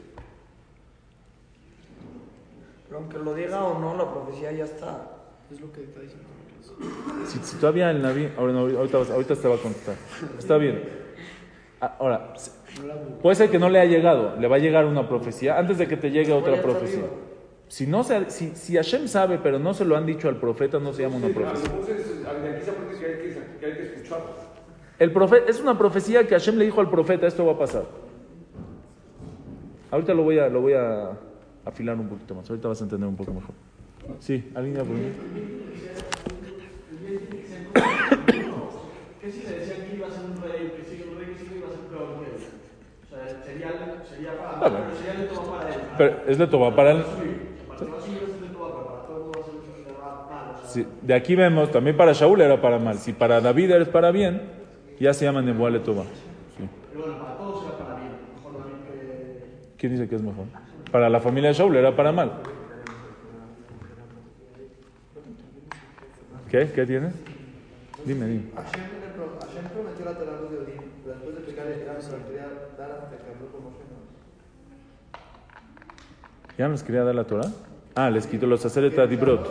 [2.89, 5.12] Pero aunque lo diga o no, la profecía ya está.
[5.52, 6.25] Es lo que está diciendo.
[7.28, 9.95] Si, si todavía el Naví, ahora no, ahorita, ahorita te va a contestar.
[10.39, 10.84] Está bien.
[11.80, 12.34] Ah, Ahora,
[13.21, 15.88] puede ser que no le ha llegado, le va a llegar una profecía antes de
[15.88, 17.06] que te llegue otra profecía.
[17.67, 20.80] Si, no se, si, si Hashem sabe, pero no se lo han dicho al profeta,
[20.80, 21.71] no se llama una profecía.
[24.97, 27.84] El profeta, es una profecía que Hashem le dijo al profeta, esto va a pasar.
[29.91, 31.12] Ahorita lo voy a, lo voy a
[31.69, 33.55] afilar un poquito más, ahorita vas a entender un poco mejor.
[34.19, 35.12] Sí, ¿alguien iba a preguntar?
[39.21, 41.39] ¿Qué si le decían que iba a ser un rey, que sigue un rey, que
[41.39, 42.36] sigue iba a ser peor que él?
[43.03, 43.69] O sea, sería,
[44.10, 45.13] sería para pero sería
[45.51, 45.82] para él.
[45.97, 47.03] Pero es de Toba, para sea,
[50.67, 52.97] Sí, de aquí vemos, también para Shaul era para mal.
[52.99, 54.41] Si para David eres para bien,
[54.99, 55.41] ya se llama.
[55.41, 55.49] Sí.
[56.91, 58.12] pero bueno, para todos será para bien.
[58.36, 59.77] Mejor también que.
[59.77, 60.45] ¿Quién dice que es mejor?
[60.91, 62.32] Para la familia de Shaul era para mal.
[66.49, 66.71] ¿Qué?
[66.73, 67.13] ¿Qué tienes?
[68.06, 68.43] Dime, dime.
[68.56, 72.12] Hashem, prometió la Torah a los de Odín, pero después de pecar el Irán se
[72.12, 72.47] la quería
[72.78, 73.84] dar hasta que habló con Moshe.
[73.89, 73.99] ¿no?
[76.58, 77.52] ¿Ya nos quería dar la Torah?
[77.95, 79.47] Ah, les quitó los sacerdotes a Dibrot.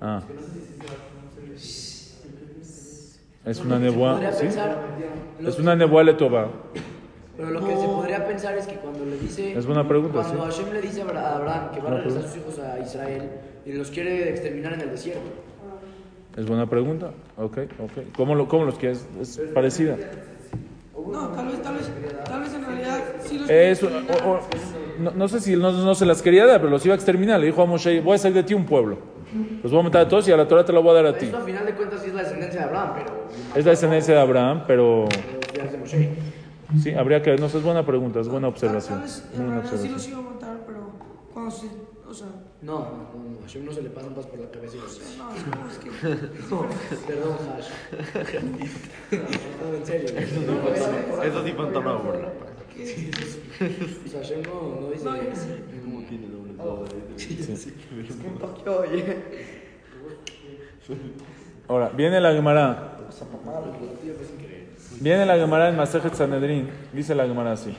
[0.00, 0.22] Ah.
[3.44, 4.46] Es una Podría ¿sí?
[5.40, 6.48] Es una nebuale toba.
[7.36, 9.52] Pero lo que se podría pensar es que cuando le dice.
[9.58, 10.62] Es buena pregunta, Cuando sí.
[10.62, 12.78] Hashem le dice a Abra- a Abraham que va a regresar a sus hijos a
[12.80, 13.22] Israel
[13.66, 15.22] y los quiere exterminar en el desierto.
[16.36, 17.10] Es buena pregunta.
[17.36, 17.92] Ok, ok.
[18.16, 19.06] ¿Cómo, lo, cómo los quieres?
[19.20, 19.96] Es parecida.
[21.12, 21.90] No, tal vez, tal vez,
[22.24, 24.40] tal vez en realidad sí los Es, o- o-
[25.00, 27.38] no, no sé si no, no se las quería dar, pero los iba a exterminar.
[27.40, 28.98] Le dijo a Moshe, voy a hacer de ti un pueblo.
[29.62, 31.06] Los voy a matar a todos y a la Torah te la voy a dar
[31.06, 31.26] a ti.
[31.26, 33.28] Esto a final de cuentas sí es la descendencia de Abraham, pero.
[33.56, 35.04] Es la descendencia de Abraham, pero
[35.52, 35.64] pero
[36.76, 37.36] es sí, habría que...
[37.36, 39.00] No, sé, es buena pregunta, es buena observación.
[39.00, 40.10] Muy buena sí los observación.
[40.12, 40.80] iba a matar, pero
[41.32, 41.66] cuando se.
[42.06, 42.26] O sea,
[42.62, 44.76] No, no, no, no, Hashem no se le pasan pas por la cabeza.
[44.76, 45.32] y los- no,
[45.68, 45.90] es es que.
[47.06, 47.68] Perdón, Hash.
[49.10, 50.08] no, en serio.
[51.24, 52.28] Eso sí fue una burla.
[52.74, 55.04] O sea, Hashem no, no dice.
[55.04, 55.48] No, yo sí.
[55.84, 56.84] ¿Cómo tiene doble todo?
[57.16, 59.16] ¿Qué impactó, oye?
[61.68, 62.98] Ahora, viene la Gemara.
[65.04, 67.76] Viene la Gemara en Masejet Sanedrin, dice la Gemara así.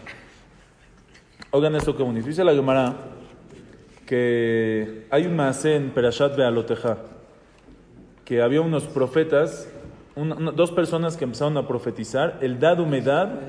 [1.50, 2.28] Oigan esto que bonito.
[2.28, 2.98] Dice la Gemara
[4.06, 7.00] que hay un Maase en Perashat Bealoteja,
[8.26, 9.68] que había unos profetas,
[10.54, 13.40] dos personas que empezaron a profetizar, el dad humedad,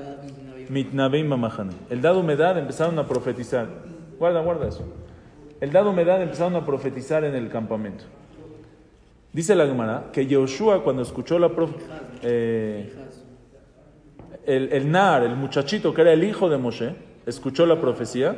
[0.69, 1.73] mitnabeim mamahane.
[1.91, 3.67] El dad humedad empezaron a profetizar.
[4.17, 4.91] Guarda, guarda eso.
[5.61, 8.05] El dad humedad empezaron a profetizar en el campamento.
[9.33, 11.75] Dice la Gemara que Yoshua cuando escuchó la prof-
[12.23, 12.91] eh,
[14.47, 18.35] el, el Nar, el muchachito que era el hijo de Moshe, escuchó la profecía,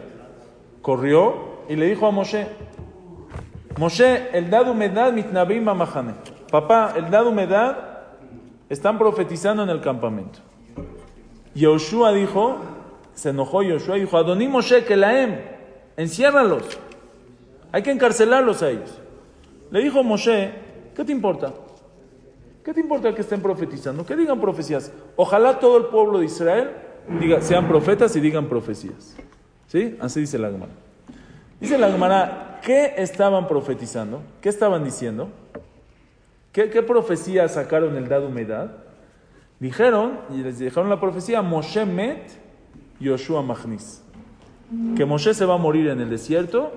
[0.81, 2.47] corrió y le dijo a Moshe,
[3.77, 6.15] Moshe, el dad humedad mitnabim mamahane.
[6.51, 7.77] Papá, el dad humedad
[8.67, 10.39] están profetizando en el campamento.
[11.53, 12.57] Yoshua dijo,
[13.13, 15.39] se enojó Yoshua y dijo, Adoní Moshe, que la em,
[15.95, 16.63] enciérralos.
[17.71, 18.99] Hay que encarcelarlos a ellos.
[19.69, 20.51] Le dijo Moshe,
[20.95, 21.53] ¿qué te importa?
[22.69, 24.05] ¿Qué te importa que estén profetizando?
[24.05, 24.91] Que digan profecías.
[25.15, 26.69] Ojalá todo el pueblo de Israel
[27.19, 29.15] diga, sean profetas y digan profecías.
[29.65, 29.97] ¿Sí?
[29.99, 30.71] Así dice la Gemara.
[31.59, 34.21] Dice la Gemara, ¿qué estaban profetizando?
[34.39, 35.29] ¿Qué estaban diciendo?
[36.51, 38.69] ¿Qué, qué profecía sacaron el dado humedad?
[39.59, 42.21] Dijeron, y les dijeron la profecía, Moshe met
[42.99, 44.03] Yoshua Machnis.
[44.95, 46.71] Que Moshe se va a morir en el desierto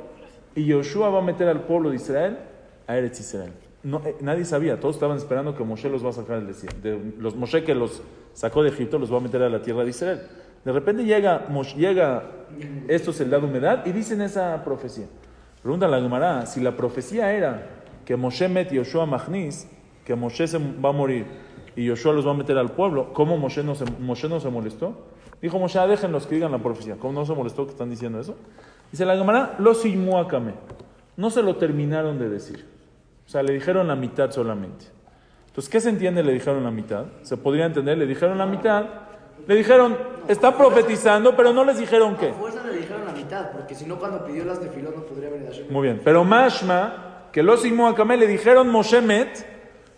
[0.54, 2.38] y Yoshua va a meter al pueblo de Israel
[2.86, 3.52] a Eretz Israel.
[3.82, 6.40] No, eh, nadie sabía, todos estaban esperando que Moshe los va a sacar.
[6.44, 9.90] De- los que los sacó de Egipto los va a meter a la tierra de
[9.90, 10.20] Israel.
[10.64, 12.22] De repente llega, Moshe- llega
[12.88, 15.06] esto es el dado humedad y dicen esa profecía.
[15.62, 17.66] Pregunta la Gemara, si la profecía era
[18.04, 19.68] que Moshe met Yoshua Machnis,
[20.04, 21.26] que Moshe se va a morir
[21.74, 24.48] y Yoshua los va a meter al pueblo, ¿cómo Moshe no se, Moshe no se
[24.48, 25.06] molestó?
[25.40, 26.96] Dijo Moshe, ah, déjenlos que digan la profecía.
[26.96, 28.36] ¿Cómo no se molestó que están diciendo eso?
[28.92, 30.52] Dice la Gemara, los Imuakame.
[31.16, 32.66] No se lo terminaron de decir.
[33.26, 34.86] O sea, le dijeron la mitad solamente.
[35.46, 36.22] Entonces, ¿qué se entiende?
[36.22, 37.04] Le dijeron la mitad.
[37.22, 38.84] Se podría entender, le dijeron la mitad.
[39.46, 39.96] Le dijeron,
[40.28, 42.32] está profetizando, pero no les dijeron qué.
[42.32, 45.66] Fuerza le dijeron la mitad, porque si no, cuando pidió las tefilot no podría venir.
[45.68, 46.00] Muy bien.
[46.04, 49.38] Pero Mashma, que los Imuakame le dijeron Moshe Met,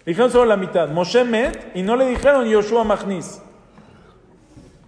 [0.04, 0.88] le dijeron solo la mitad.
[0.88, 3.40] Moshe Met, y no le dijeron Yoshua Machnis.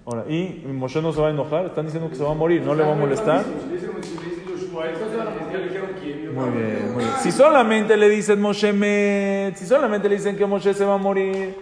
[0.06, 2.62] Ahora, y Moshe no se va a enojar, están diciendo que se va a morir,
[2.62, 3.44] no le va a molestar.
[6.36, 7.16] Muy bien, muy bien.
[7.20, 10.98] Si solamente le dicen Moshe Met, si solamente le dicen que Moshe se va a
[10.98, 11.56] morir,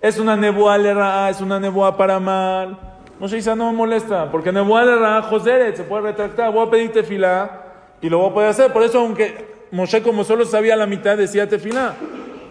[0.00, 0.94] es una nebuá le
[1.28, 2.78] es una nebuá para mal.
[3.18, 6.70] Moshe dice, no me molesta, porque nebuá le ra, Joseret, se puede retractar, voy a
[6.70, 7.64] pedir tefilá
[8.00, 8.72] y lo voy a poder hacer.
[8.72, 11.94] Por eso, aunque Moshe como solo sabía la mitad, decía tefilá.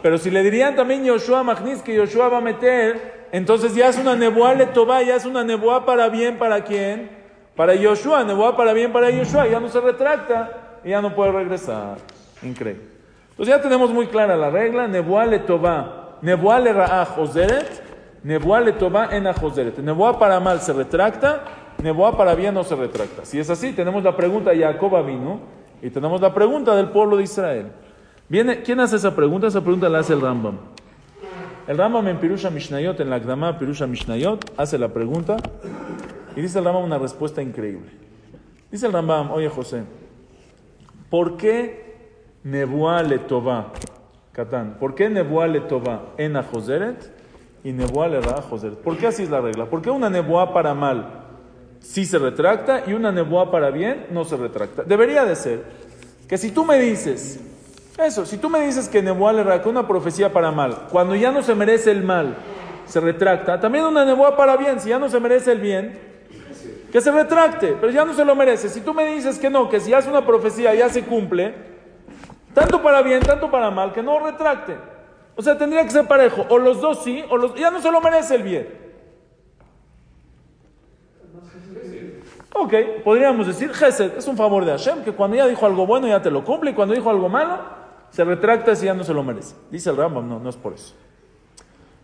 [0.04, 3.98] Pero si le dirían también Yoshua Magnis, que Yoshua va a meter, entonces ya es
[3.98, 7.10] una nebuá le toba, ya es una nebuá para bien, ¿para quién?
[7.56, 11.32] Para Yoshua, nebuá para bien para Yoshua, ya no se retracta y ya no puede
[11.32, 11.98] regresar.
[12.42, 12.84] Increíble.
[13.32, 17.82] Entonces ya tenemos muy clara la regla, nebuá le toba, nebuá le ra'a joseret,
[18.24, 19.78] nebuá le toba en a joseret.
[19.80, 21.44] Nebuá para mal se retracta,
[21.82, 23.24] nebuá para bien no se retracta.
[23.24, 25.40] Si es así, tenemos la pregunta de Jacob vino
[25.82, 27.72] y tenemos la pregunta del pueblo de Israel.
[28.28, 29.48] Viene, ¿Quién hace esa pregunta?
[29.48, 30.58] Esa pregunta la hace el Rambam.
[31.68, 35.38] El Rambam en Pirusha Mishnayot, en la Akdama Pirusha Mishnayot, hace la pregunta
[36.36, 37.90] y dice el Rambam una respuesta increíble.
[38.72, 39.84] Dice el Rambam, oye José,
[41.10, 41.90] ¿por qué
[42.44, 43.74] Nebuá le toba,
[44.32, 47.12] Catán, por qué Nebuá le toba en a Joseret
[47.64, 48.78] y Nebuá le ra a Joseret?
[48.78, 49.66] ¿Por qué así es la regla?
[49.66, 51.26] ¿Por qué una Nebuá para mal
[51.80, 54.84] sí se retracta y una Nebuá para bien no se retracta?
[54.84, 55.64] Debería de ser
[56.28, 57.40] que si tú me dices,
[57.98, 61.16] eso, si tú me dices que Nebuá le ra, que una profecía para mal, cuando
[61.16, 62.38] ya no se merece el mal,
[62.86, 66.09] se retracta, también una Nebuá para bien, si ya no se merece el bien,
[66.92, 68.70] que se retracte, pero ya no se lo merece.
[68.70, 71.54] Si tú me dices que no, que si hace una profecía ya se cumple,
[72.54, 74.76] tanto para bien, tanto para mal, que no retracte.
[75.36, 77.92] O sea, tendría que ser parejo, o los dos sí, o los ya no se
[77.92, 78.90] lo merece el bien.
[82.54, 82.74] Ok,
[83.04, 86.22] podríamos decir, Gesed es un favor de Hashem, que cuando ya dijo algo bueno ya
[86.22, 87.60] te lo cumple, y cuando dijo algo malo,
[88.10, 89.56] se retracta si ya no se lo merece.
[89.70, 90.96] Dice el Rambam, no, no es por eso.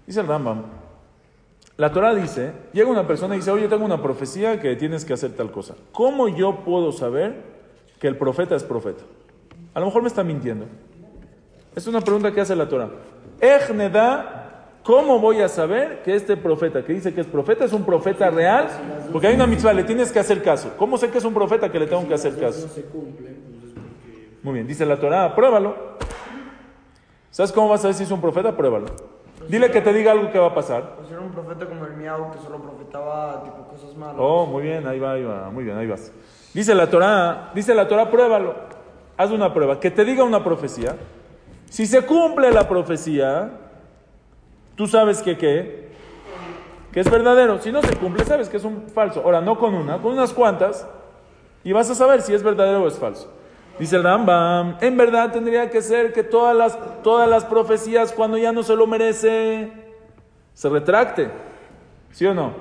[0.05, 0.63] Dice el Rambam,
[1.77, 5.13] la Torah dice, llega una persona y dice, oye, tengo una profecía que tienes que
[5.13, 5.75] hacer tal cosa.
[5.91, 7.35] ¿Cómo yo puedo saber
[7.99, 9.03] que el profeta es profeta?
[9.73, 10.67] A lo mejor me está mintiendo.
[11.75, 12.89] Es una pregunta que hace la Torah.
[13.41, 17.83] Ejneda, ¿cómo voy a saber que este profeta que dice que es profeta es un
[17.83, 18.69] profeta real?
[19.11, 20.73] Porque hay una mitzvah, le tienes que hacer caso.
[20.77, 22.69] ¿Cómo sé que es un profeta que le tengo que hacer caso?
[24.41, 25.75] Muy bien, dice la Torah, pruébalo.
[27.31, 28.55] ¿Sabes cómo vas a ver si es un profeta?
[28.55, 29.14] Pruébalo.
[29.47, 30.95] Dile que te diga algo que va a pasar.
[30.97, 34.15] Pues era un profeta como el miau que solo profetaba tipo cosas malas.
[34.17, 36.11] Oh, muy bien, ahí va, ahí va, muy bien, ahí vas.
[36.53, 38.55] Dice la Torah, dice la Torah, pruébalo.
[39.17, 40.95] Haz una prueba, que te diga una profecía.
[41.69, 43.51] Si se cumple la profecía,
[44.75, 45.89] tú sabes que qué,
[46.91, 47.59] que es verdadero.
[47.59, 49.21] Si no se cumple, sabes que es un falso.
[49.23, 50.87] Ahora, no con una, con unas cuantas,
[51.63, 53.31] y vas a saber si es verdadero o es falso.
[53.77, 58.37] Dice el Rambam, en verdad tendría que ser que todas las, todas las profecías, cuando
[58.37, 59.71] ya no se lo merece,
[60.53, 61.29] se retracte.
[62.11, 62.53] ¿Sí o no?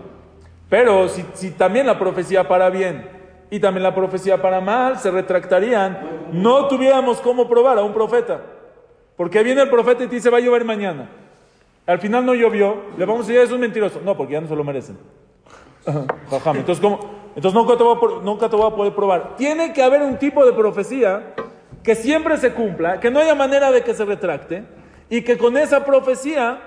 [0.68, 3.08] Pero si, si también la profecía para bien
[3.48, 6.00] y también la profecía para mal, se retractarían,
[6.32, 8.40] no tuviéramos cómo probar a un profeta.
[9.16, 11.08] Porque viene el profeta y te dice, va a llover mañana.
[11.86, 14.00] Al final no llovió, le vamos a decir, es un mentiroso.
[14.04, 14.98] No, porque ya no se lo merecen.
[16.30, 16.56] Jajam.
[16.56, 16.82] Entonces,
[17.54, 17.84] nunca te,
[18.56, 19.36] voy a, poder probar.
[19.36, 21.34] Tiene que haber un tipo de profecía
[21.82, 24.64] que siempre se cumpla, que no haya manera de que se retracte
[25.10, 26.58] y que con esa profecía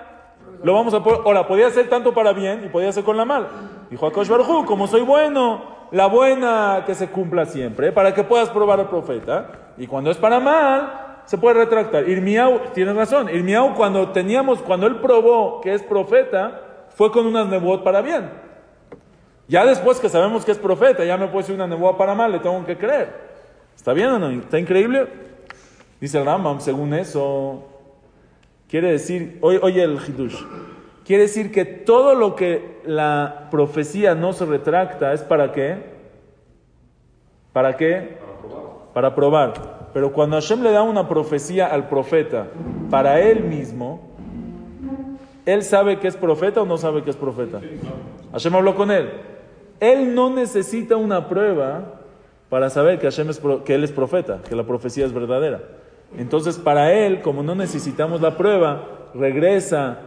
[0.64, 1.22] lo vamos a poder.
[1.26, 3.48] Ahora, podía ser tanto para bien y podía ser con la mal.
[3.90, 8.50] Dijo Akosh Barjú, como soy bueno, la buena que se cumpla siempre, para que puedas
[8.50, 9.74] probar al profeta.
[9.78, 12.08] Y cuando es para mal, se puede retractar.
[12.08, 16.62] Irmiau, tienes razón, Irmiau cuando teníamos, cuando él probó que es profeta,
[16.96, 18.47] fue con unas nebuot para bien.
[19.48, 22.32] Ya después que sabemos que es profeta, ya me puede decir una nebuá para mal,
[22.32, 23.10] le tengo que creer.
[23.76, 24.30] ¿Está bien o no?
[24.30, 25.08] ¿Está increíble?
[26.02, 27.64] Dice el Rambam, según eso,
[28.70, 30.44] quiere decir, oye, oye el Hidush,
[31.06, 35.78] quiere decir que todo lo que la profecía no se retracta es para qué?
[37.54, 38.18] ¿Para qué?
[38.94, 39.90] Para probar.
[39.94, 42.48] Pero cuando Hashem le da una profecía al profeta
[42.92, 44.02] para él mismo,
[45.46, 47.62] ¿él sabe que es profeta o no sabe que es profeta?
[48.34, 49.37] Hashem habló con él.
[49.80, 52.02] Él no necesita una prueba
[52.50, 55.62] para saber que, Hashem es que él es profeta, que la profecía es verdadera.
[56.18, 60.00] Entonces, para él, como no necesitamos la prueba, regresa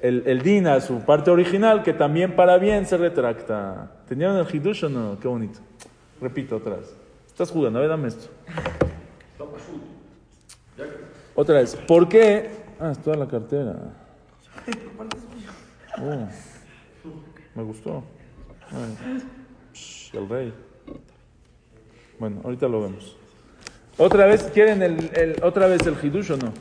[0.00, 3.92] el, el din a su parte original, que también para bien se retracta.
[4.08, 5.18] ¿Tenían el hidush o no?
[5.20, 5.60] Qué bonito.
[6.20, 6.94] Repito otra vez.
[7.26, 8.28] Estás jugando, a ver, dame esto.
[11.34, 11.76] Otra vez.
[11.86, 12.50] ¿Por qué?
[12.80, 13.76] Ah, es toda la cartera.
[15.98, 16.28] Oh,
[17.54, 18.02] me gustó.
[20.12, 20.52] El rey.
[22.18, 23.16] Bueno, ahorita lo vemos.
[23.98, 26.52] Otra vez, ¿quieren el, el- otra vez el hidush o no?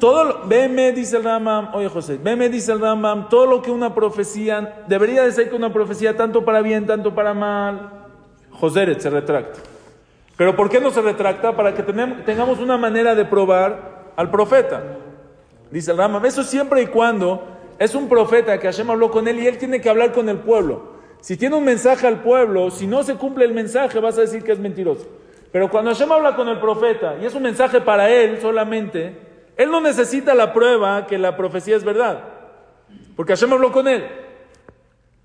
[0.00, 3.70] Todo, lo- veme, dice el Rambam, oye José, veme, dice el Rambam, todo lo que
[3.70, 7.90] una profecía, debería de ser que una profecía tanto para bien, tanto para mal,
[8.50, 9.60] Joseret se retracta.
[10.36, 11.54] Pero ¿por qué no se retracta?
[11.54, 14.82] Para que tenem- tengamos una manera de probar al profeta.
[15.70, 19.38] Dice el Rambam, eso siempre y cuando es un profeta que Hashem habló con él
[19.40, 20.92] y él tiene que hablar con el pueblo.
[21.20, 24.42] Si tiene un mensaje al pueblo, si no se cumple el mensaje, vas a decir
[24.42, 25.06] que es mentiroso.
[25.52, 29.16] Pero cuando Hashem habla con el profeta y es un mensaje para él solamente,
[29.56, 32.24] él no necesita la prueba que la profecía es verdad.
[33.14, 34.04] Porque Hashem habló con él.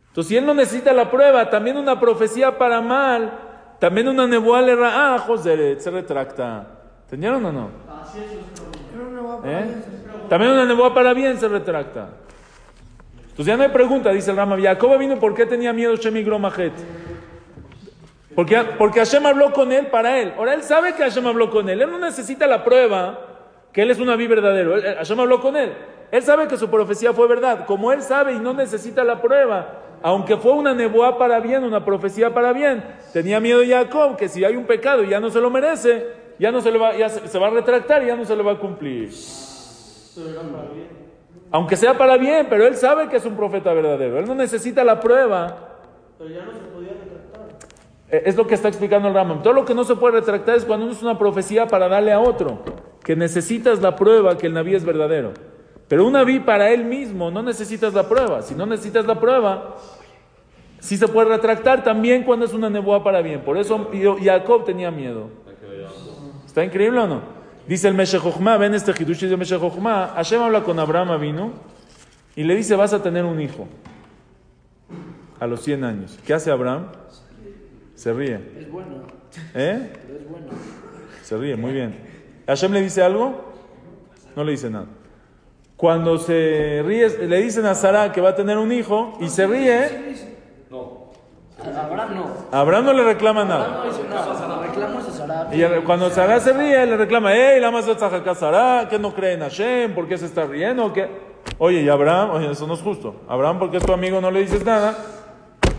[0.10, 3.31] Entonces, si él no necesita la prueba, también una profecía para mal,
[3.79, 6.67] también una nebuá le ra- ah, José, se retracta.
[7.03, 7.69] ¿Entendieron o no?
[9.45, 9.75] ¿Eh?
[10.29, 12.10] También una nebuá para bien se retracta.
[13.38, 14.58] Entonces ya no hay pregunta, dice el Rama.
[14.60, 16.26] Jacob vino por qué tenía miedo Shem.
[18.34, 20.34] Porque, porque Hashem habló con él para él.
[20.36, 21.80] Ahora él sabe que Hashem habló con él.
[21.80, 23.19] Él no necesita la prueba
[23.71, 24.73] que él es un Naví verdadero.
[24.82, 25.71] Hashem habló con él.
[26.10, 27.67] Él sabe que su profecía fue verdad.
[27.67, 31.86] Como él sabe y no necesita la prueba, aunque fue una nebuá para bien, una
[31.86, 35.39] profecía para bien, tenía miedo Jacob que si hay un pecado y ya no se
[35.39, 36.08] lo merece,
[36.39, 38.54] ya no se le va, se, va a retractar y ya no se le va
[38.54, 39.12] a cumplir.
[41.51, 44.19] Aunque sea para bien, pero él sabe que es un profeta verdadero.
[44.19, 45.55] Él no necesita la prueba.
[48.10, 49.41] Eh, Es lo que está explicando el Rambam.
[49.41, 52.12] Todo lo que no se puede retractar es cuando uno es una profecía para darle
[52.12, 52.60] a otro.
[53.03, 55.33] Que necesitas la prueba que el Naví es verdadero.
[55.88, 58.41] Pero un Naví para él mismo no necesitas la prueba.
[58.41, 59.75] Si no necesitas la prueba,
[60.79, 63.41] sí se puede retractar también cuando es una nebuá para bien.
[63.41, 63.89] Por eso
[64.21, 65.29] Jacob tenía miedo.
[66.45, 67.37] ¿Está increíble o no?
[67.67, 70.13] Dice el Meshechochma, ven este Hidush de Meshechochma.
[70.15, 71.51] Hashem habla con Abraham vino
[72.36, 73.67] y le dice: Vas a tener un hijo
[75.39, 76.17] a los 100 años.
[76.25, 76.88] ¿Qué hace Abraham?
[77.95, 78.39] Se ríe.
[78.60, 79.03] Es bueno,
[79.53, 79.91] ¿Eh?
[80.06, 80.48] pero es bueno.
[81.23, 81.98] Se ríe, muy bien.
[82.48, 83.54] ¿Hashem le dice algo?
[84.35, 84.85] No le dice nada.
[85.75, 89.46] Cuando se ríe, le dicen a Sara que va a tener un hijo y se
[89.46, 90.15] ríe,
[91.60, 92.25] Abraham no.
[92.51, 93.65] a Abraham no le reclama nada.
[93.65, 94.62] Abraham no dice nada.
[94.62, 95.55] Reclamos a Sarah.
[95.55, 99.33] Y cuando Sara se ríe, le reclama, hey, la más de Sara, que no cree
[99.33, 100.93] en Hashem, ¿por qué se está riendo?
[100.93, 101.10] ¿Qué?
[101.58, 103.15] Oye, y Abraham, oye, eso no es justo.
[103.27, 104.95] Abraham, porque es tu amigo, no le dices nada.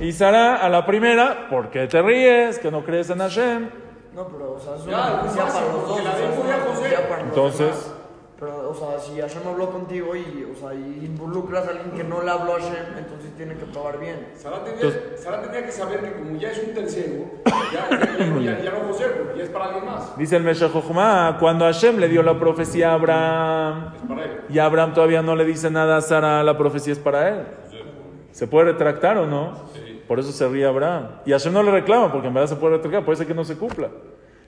[0.01, 2.59] Y Sara, a la primera, ¿por qué te ríes?
[2.59, 3.71] Que no crees en Hashem.
[4.15, 6.01] No, pero, o sea, es una para los dos.
[7.23, 7.95] Entonces,
[8.71, 12.23] o sea, si Hashem habló contigo y, o sea, y involucras a alguien que no
[12.23, 14.29] le habló a Hashem, entonces tiene que probar bien.
[14.37, 14.63] Sara
[15.43, 17.25] tenía que saber que como ya es un tercero,
[17.73, 20.17] ya, ya, ya, ya- ya no José, porque ya es para alguien más.
[20.17, 24.41] Dice el Meshach Jochma, cuando Hashem le dio la profecía a Abraham, Es para él.
[24.49, 27.47] y Abraham todavía no le dice nada a Sara, la profecía es para él.
[28.33, 29.53] ¿Se puede retractar o no?
[30.07, 31.09] Por eso se ríe Abraham.
[31.27, 33.45] Y Hashem no le reclama, porque en verdad se puede retractar, puede ser que no
[33.45, 33.89] se cumpla.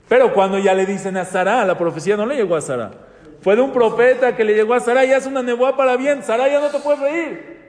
[0.07, 2.91] Pero cuando ya le dicen a Sara, la profecía no le llegó a Sara.
[3.41, 6.23] Fue de un profeta que le llegó a Sara, ya es una nebuá para bien.
[6.23, 7.61] Sara ya no te puedes reír.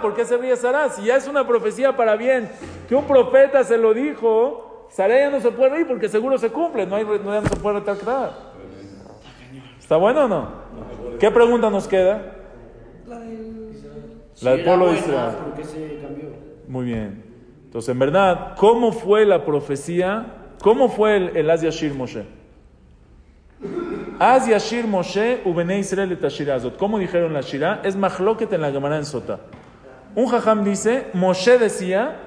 [0.00, 0.90] ¿por qué se ríe Sara?
[0.90, 2.48] Si ya es una profecía para bien,
[2.88, 6.50] que un profeta se lo dijo, Sara ya no se puede reír porque seguro se
[6.50, 8.52] cumple, no, hay, no, ya no se puede retractar.
[9.80, 10.48] ¿Está bueno o no?
[11.18, 12.36] ¿Qué pregunta nos queda?
[13.08, 13.52] La del...
[14.40, 15.34] La del Si pueblo de Israel.
[16.68, 17.24] Muy bien.
[17.64, 20.26] Entonces, en verdad, ¿cómo fue la profecía?
[20.62, 22.24] ¿Cómo fue el, el Az Yashir Moshe?
[24.24, 26.76] Az Yashir Moshe Ubene Israel et Ashira Azot.
[26.76, 27.80] ¿Cómo dijeron la Shira?
[27.82, 29.40] Es Mahloket en la Gemara en Sota.
[30.14, 32.20] Un jajam dice, Moshe decía,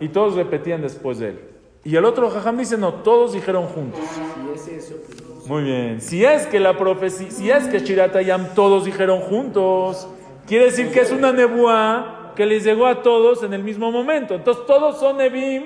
[0.00, 1.40] y todos repetían después de él.
[1.84, 4.00] Y el otro jajam dice, no, todos dijeron juntos.
[4.02, 6.00] Si es eso, pues, Muy bien.
[6.00, 10.08] Si es que la profecía, si es que Shiratayam todos dijeron juntos,
[10.48, 14.34] quiere decir que es una nebuá que les llegó a todos en el mismo momento.
[14.34, 15.62] Entonces todos son Nebim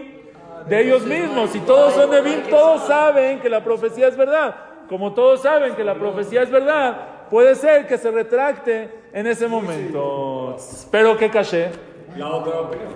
[0.68, 1.56] de ellos mismos.
[1.56, 4.71] Y todos son Nebim, todos saben que la profecía es verdad.
[4.93, 9.49] Como todos saben que la profecía es verdad, puede ser que se retracte en ese
[9.49, 10.55] momento.
[10.90, 11.70] Pero que caché.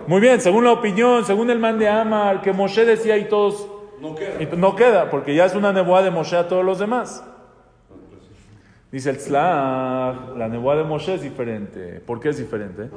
[0.06, 3.66] Muy bien, según la opinión, según el man de Amar, que Moshe decía y todos
[3.98, 4.56] No queda.
[4.58, 7.24] no queda, porque ya es una nebuá de Moshe a todos los demás.
[8.92, 12.02] Dice el Tzlach, la nebuá de Moshe es diferente.
[12.06, 12.90] ¿Por qué es diferente?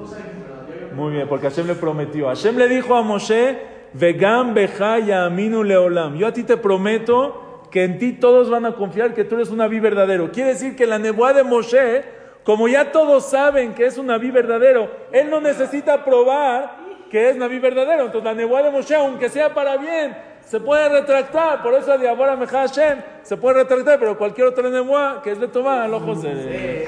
[0.93, 2.27] Muy bien, porque Hashem le prometió.
[2.27, 3.61] Hashem le dijo a Moshe,
[3.93, 4.95] Vegam beja
[5.25, 6.17] aminu leolam.
[6.17, 9.49] Yo a ti te prometo que en ti todos van a confiar que tú eres
[9.49, 10.31] un Naví verdadero.
[10.31, 12.03] Quiere decir que la nebuá de Moshe,
[12.43, 16.77] como ya todos saben que es un Naví verdadero, él no necesita probar
[17.11, 18.05] que es Naví verdadero.
[18.05, 21.61] Entonces la nebuá de Moshe, aunque sea para bien, se puede retractar.
[21.61, 25.39] Por eso de Abora Meja Hashem se puede retractar, pero cualquier otra nebuá que es
[25.39, 26.85] de tomar al ojo se.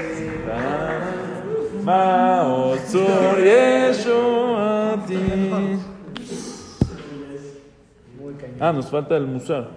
[8.60, 9.70] Ah, nos falta el musar.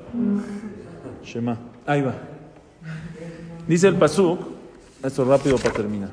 [1.24, 1.58] Shema.
[1.86, 2.14] Ahí va.
[3.66, 4.40] Dice el pasuk,
[5.02, 6.10] esto rápido para terminar.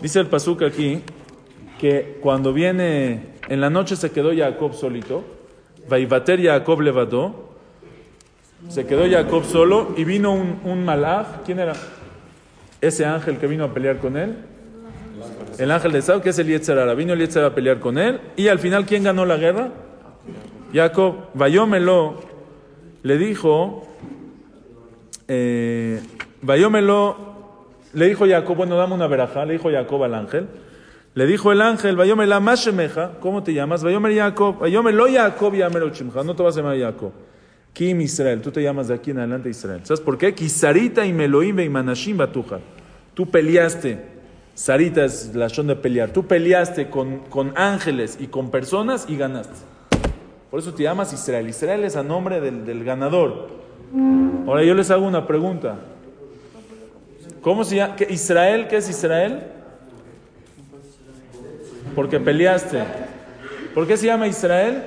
[0.00, 1.02] Dice el pasuk aquí
[1.78, 5.24] que cuando viene, en la noche se quedó Jacob solito,
[5.88, 7.50] Vaivater Jacob levadó,
[8.68, 11.74] se quedó Jacob solo y vino un, un malaj, ¿quién era?
[12.80, 14.36] Ese ángel que vino a pelear con él.
[15.58, 16.94] El ángel de Saúl, que es el Yetzerara.
[16.94, 18.20] Vino el Yetzerara a pelear con él.
[18.36, 19.70] Y al final, ¿quién ganó la guerra?
[20.72, 21.28] Jacob.
[21.34, 22.20] Vayómelo.
[23.02, 23.86] Le dijo.
[25.28, 26.00] Eh,
[26.42, 27.34] Vayómelo.
[27.92, 29.44] Le dijo Jacob, bueno, dame una veraja.
[29.44, 30.46] Le dijo Jacob al ángel.
[31.14, 33.12] Le dijo el ángel, Vayómela Mashemeja.
[33.20, 33.82] ¿Cómo te llamas?
[33.82, 34.58] Vayómel Jacob.
[34.58, 36.22] Vayómelo Jacob Yamero Chimja.
[36.22, 37.12] No te vas a llamar Jacob.
[37.72, 38.40] Kim Israel.
[38.42, 39.80] Tú te llamas de aquí en adelante Israel.
[39.84, 40.34] ¿Sabes por qué?
[40.34, 42.60] Kisarita y Meloim y Manashim Batuja.
[43.14, 44.16] Tú peleaste.
[44.54, 46.10] Sarita es la acción de pelear.
[46.10, 49.56] Tú peleaste con, con ángeles y con personas y ganaste.
[50.50, 51.48] Por eso te llamas Israel.
[51.48, 53.65] Israel es a nombre del, del ganador.
[54.46, 55.76] Ahora yo les hago una pregunta.
[57.40, 57.96] ¿Cómo se llama?
[57.96, 58.66] ¿Qué- ¿Israel?
[58.68, 59.42] ¿Qué es Israel?
[61.94, 62.82] Porque peleaste.
[63.74, 64.82] ¿Por qué se llama Israel?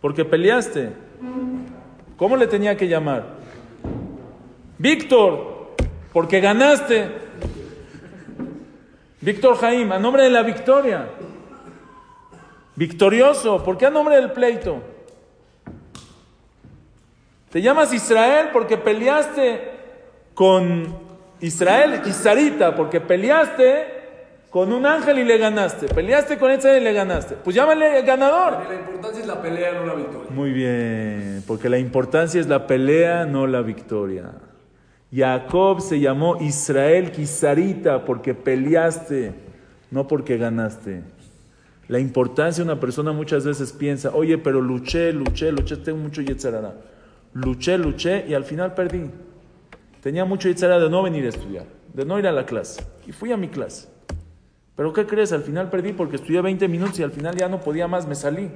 [0.00, 0.90] Porque peleaste.
[2.16, 3.24] ¿Cómo le tenía que llamar?
[4.78, 5.74] Víctor,
[6.12, 7.08] porque ganaste.
[9.20, 11.06] Víctor Jaim, a nombre de la victoria.
[12.76, 14.82] Victorioso, ¿por qué a nombre del pleito?
[17.50, 19.60] Te llamas Israel porque peleaste
[20.34, 20.86] con
[21.40, 24.00] Israel y Sarita, porque peleaste
[24.50, 25.88] con un ángel y le ganaste.
[25.88, 27.34] Peleaste con Israel y le ganaste.
[27.42, 28.68] Pues llámale ganador.
[28.68, 30.30] La importancia es la pelea, no la victoria.
[30.30, 34.30] Muy bien, porque la importancia es la pelea, no la victoria.
[35.12, 39.32] Jacob se llamó Israel Kisarita porque peleaste,
[39.90, 41.02] no porque ganaste.
[41.88, 46.74] La importancia una persona muchas veces piensa, oye, pero luché, luché, luché, tengo mucho yetzarara.
[47.32, 49.10] Luché, luché y al final perdí.
[50.00, 52.82] Tenía mucho yetzarara de no venir a estudiar, de no ir a la clase.
[53.06, 53.88] Y fui a mi clase.
[54.74, 55.32] Pero ¿qué crees?
[55.32, 58.14] Al final perdí porque estudié 20 minutos y al final ya no podía más, me
[58.14, 58.50] salí.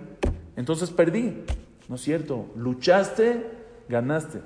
[0.57, 1.45] Entonces perdí.
[1.89, 2.47] No es cierto.
[2.57, 3.47] Luchaste,
[3.89, 4.41] ganaste.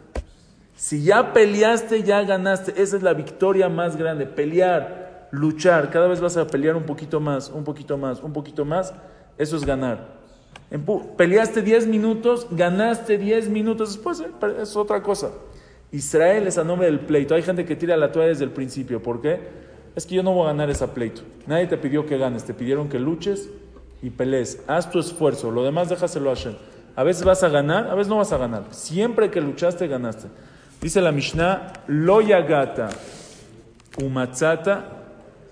[0.75, 2.83] Si ya peleaste, ya ganaste.
[2.83, 4.27] Esa es la victoria más grande.
[4.27, 5.91] Pelear, luchar.
[5.91, 8.93] Cada vez vas a pelear un poquito más, un poquito más, un poquito más.
[9.39, 10.18] Eso es ganar.
[11.17, 13.95] Peleaste 10 minutos, ganaste 10 minutos.
[13.95, 14.27] Después eh,
[14.63, 15.31] es otra cosa.
[15.91, 17.35] Israel es a nombre del pleito.
[17.35, 19.03] Hay gente que tira la toalla desde el principio.
[19.03, 19.41] ¿Por qué?
[19.97, 21.23] Es que yo no voy a ganar ese pleito.
[21.47, 23.49] Nadie te pidió que ganes, te pidieron que luches
[24.03, 24.63] y pelees.
[24.67, 25.51] Haz tu esfuerzo.
[25.51, 26.55] Lo demás déjaselo a Hashem.
[26.95, 28.65] A veces vas a ganar, a veces no vas a ganar.
[28.71, 30.29] Siempre que luchaste, ganaste.
[30.81, 32.91] Dice la Mishnah, lo yagata
[34.03, 34.85] umatzata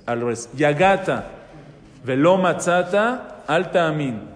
[0.05, 0.51] al revés.
[0.55, 1.31] Yagata
[2.05, 4.36] velo matzata alta amin.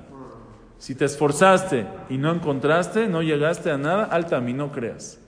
[0.81, 5.19] Si te esforzaste y no encontraste, no llegaste a nada, alta amin, no creas.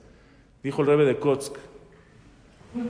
[0.62, 1.54] Dijo el rebe de Kotsk.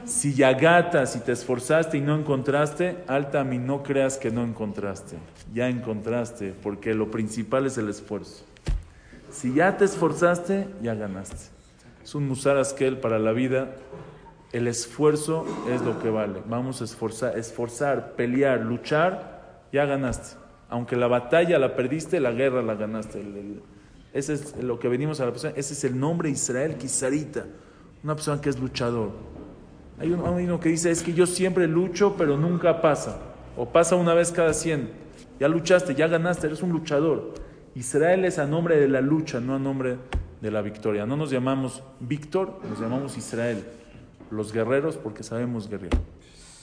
[0.05, 5.17] Si yagata, si te esforzaste y no encontraste, alta amin, no creas que no encontraste.
[5.53, 8.45] Ya encontraste, porque lo principal es el esfuerzo.
[9.29, 11.51] Si ya te esforzaste, ya ganaste.
[12.05, 13.75] Es un musar askel para la vida.
[14.53, 16.41] El esfuerzo es lo que vale.
[16.47, 20.42] Vamos a esforzar, esforzar, pelear, luchar, ya ganaste.
[20.73, 23.23] Aunque la batalla la perdiste, la guerra la ganaste.
[24.15, 25.53] Ese es lo que venimos a la persona.
[25.55, 27.45] Ese es el nombre Israel Kisarita.
[28.03, 29.11] Una persona que es luchador.
[30.01, 33.19] Hay uno, que dice, es que yo siempre lucho, pero nunca pasa.
[33.55, 34.89] O pasa una vez cada 100.
[35.39, 37.35] Ya luchaste, ya ganaste, eres un luchador.
[37.75, 39.99] Israel es a nombre de la lucha, no a nombre
[40.41, 41.05] de la victoria.
[41.05, 43.63] No nos llamamos Víctor, nos llamamos Israel.
[44.31, 46.01] Los guerreros porque sabemos guerrear.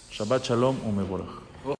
[0.09, 1.48] Shabbat Shalom o Mevorach.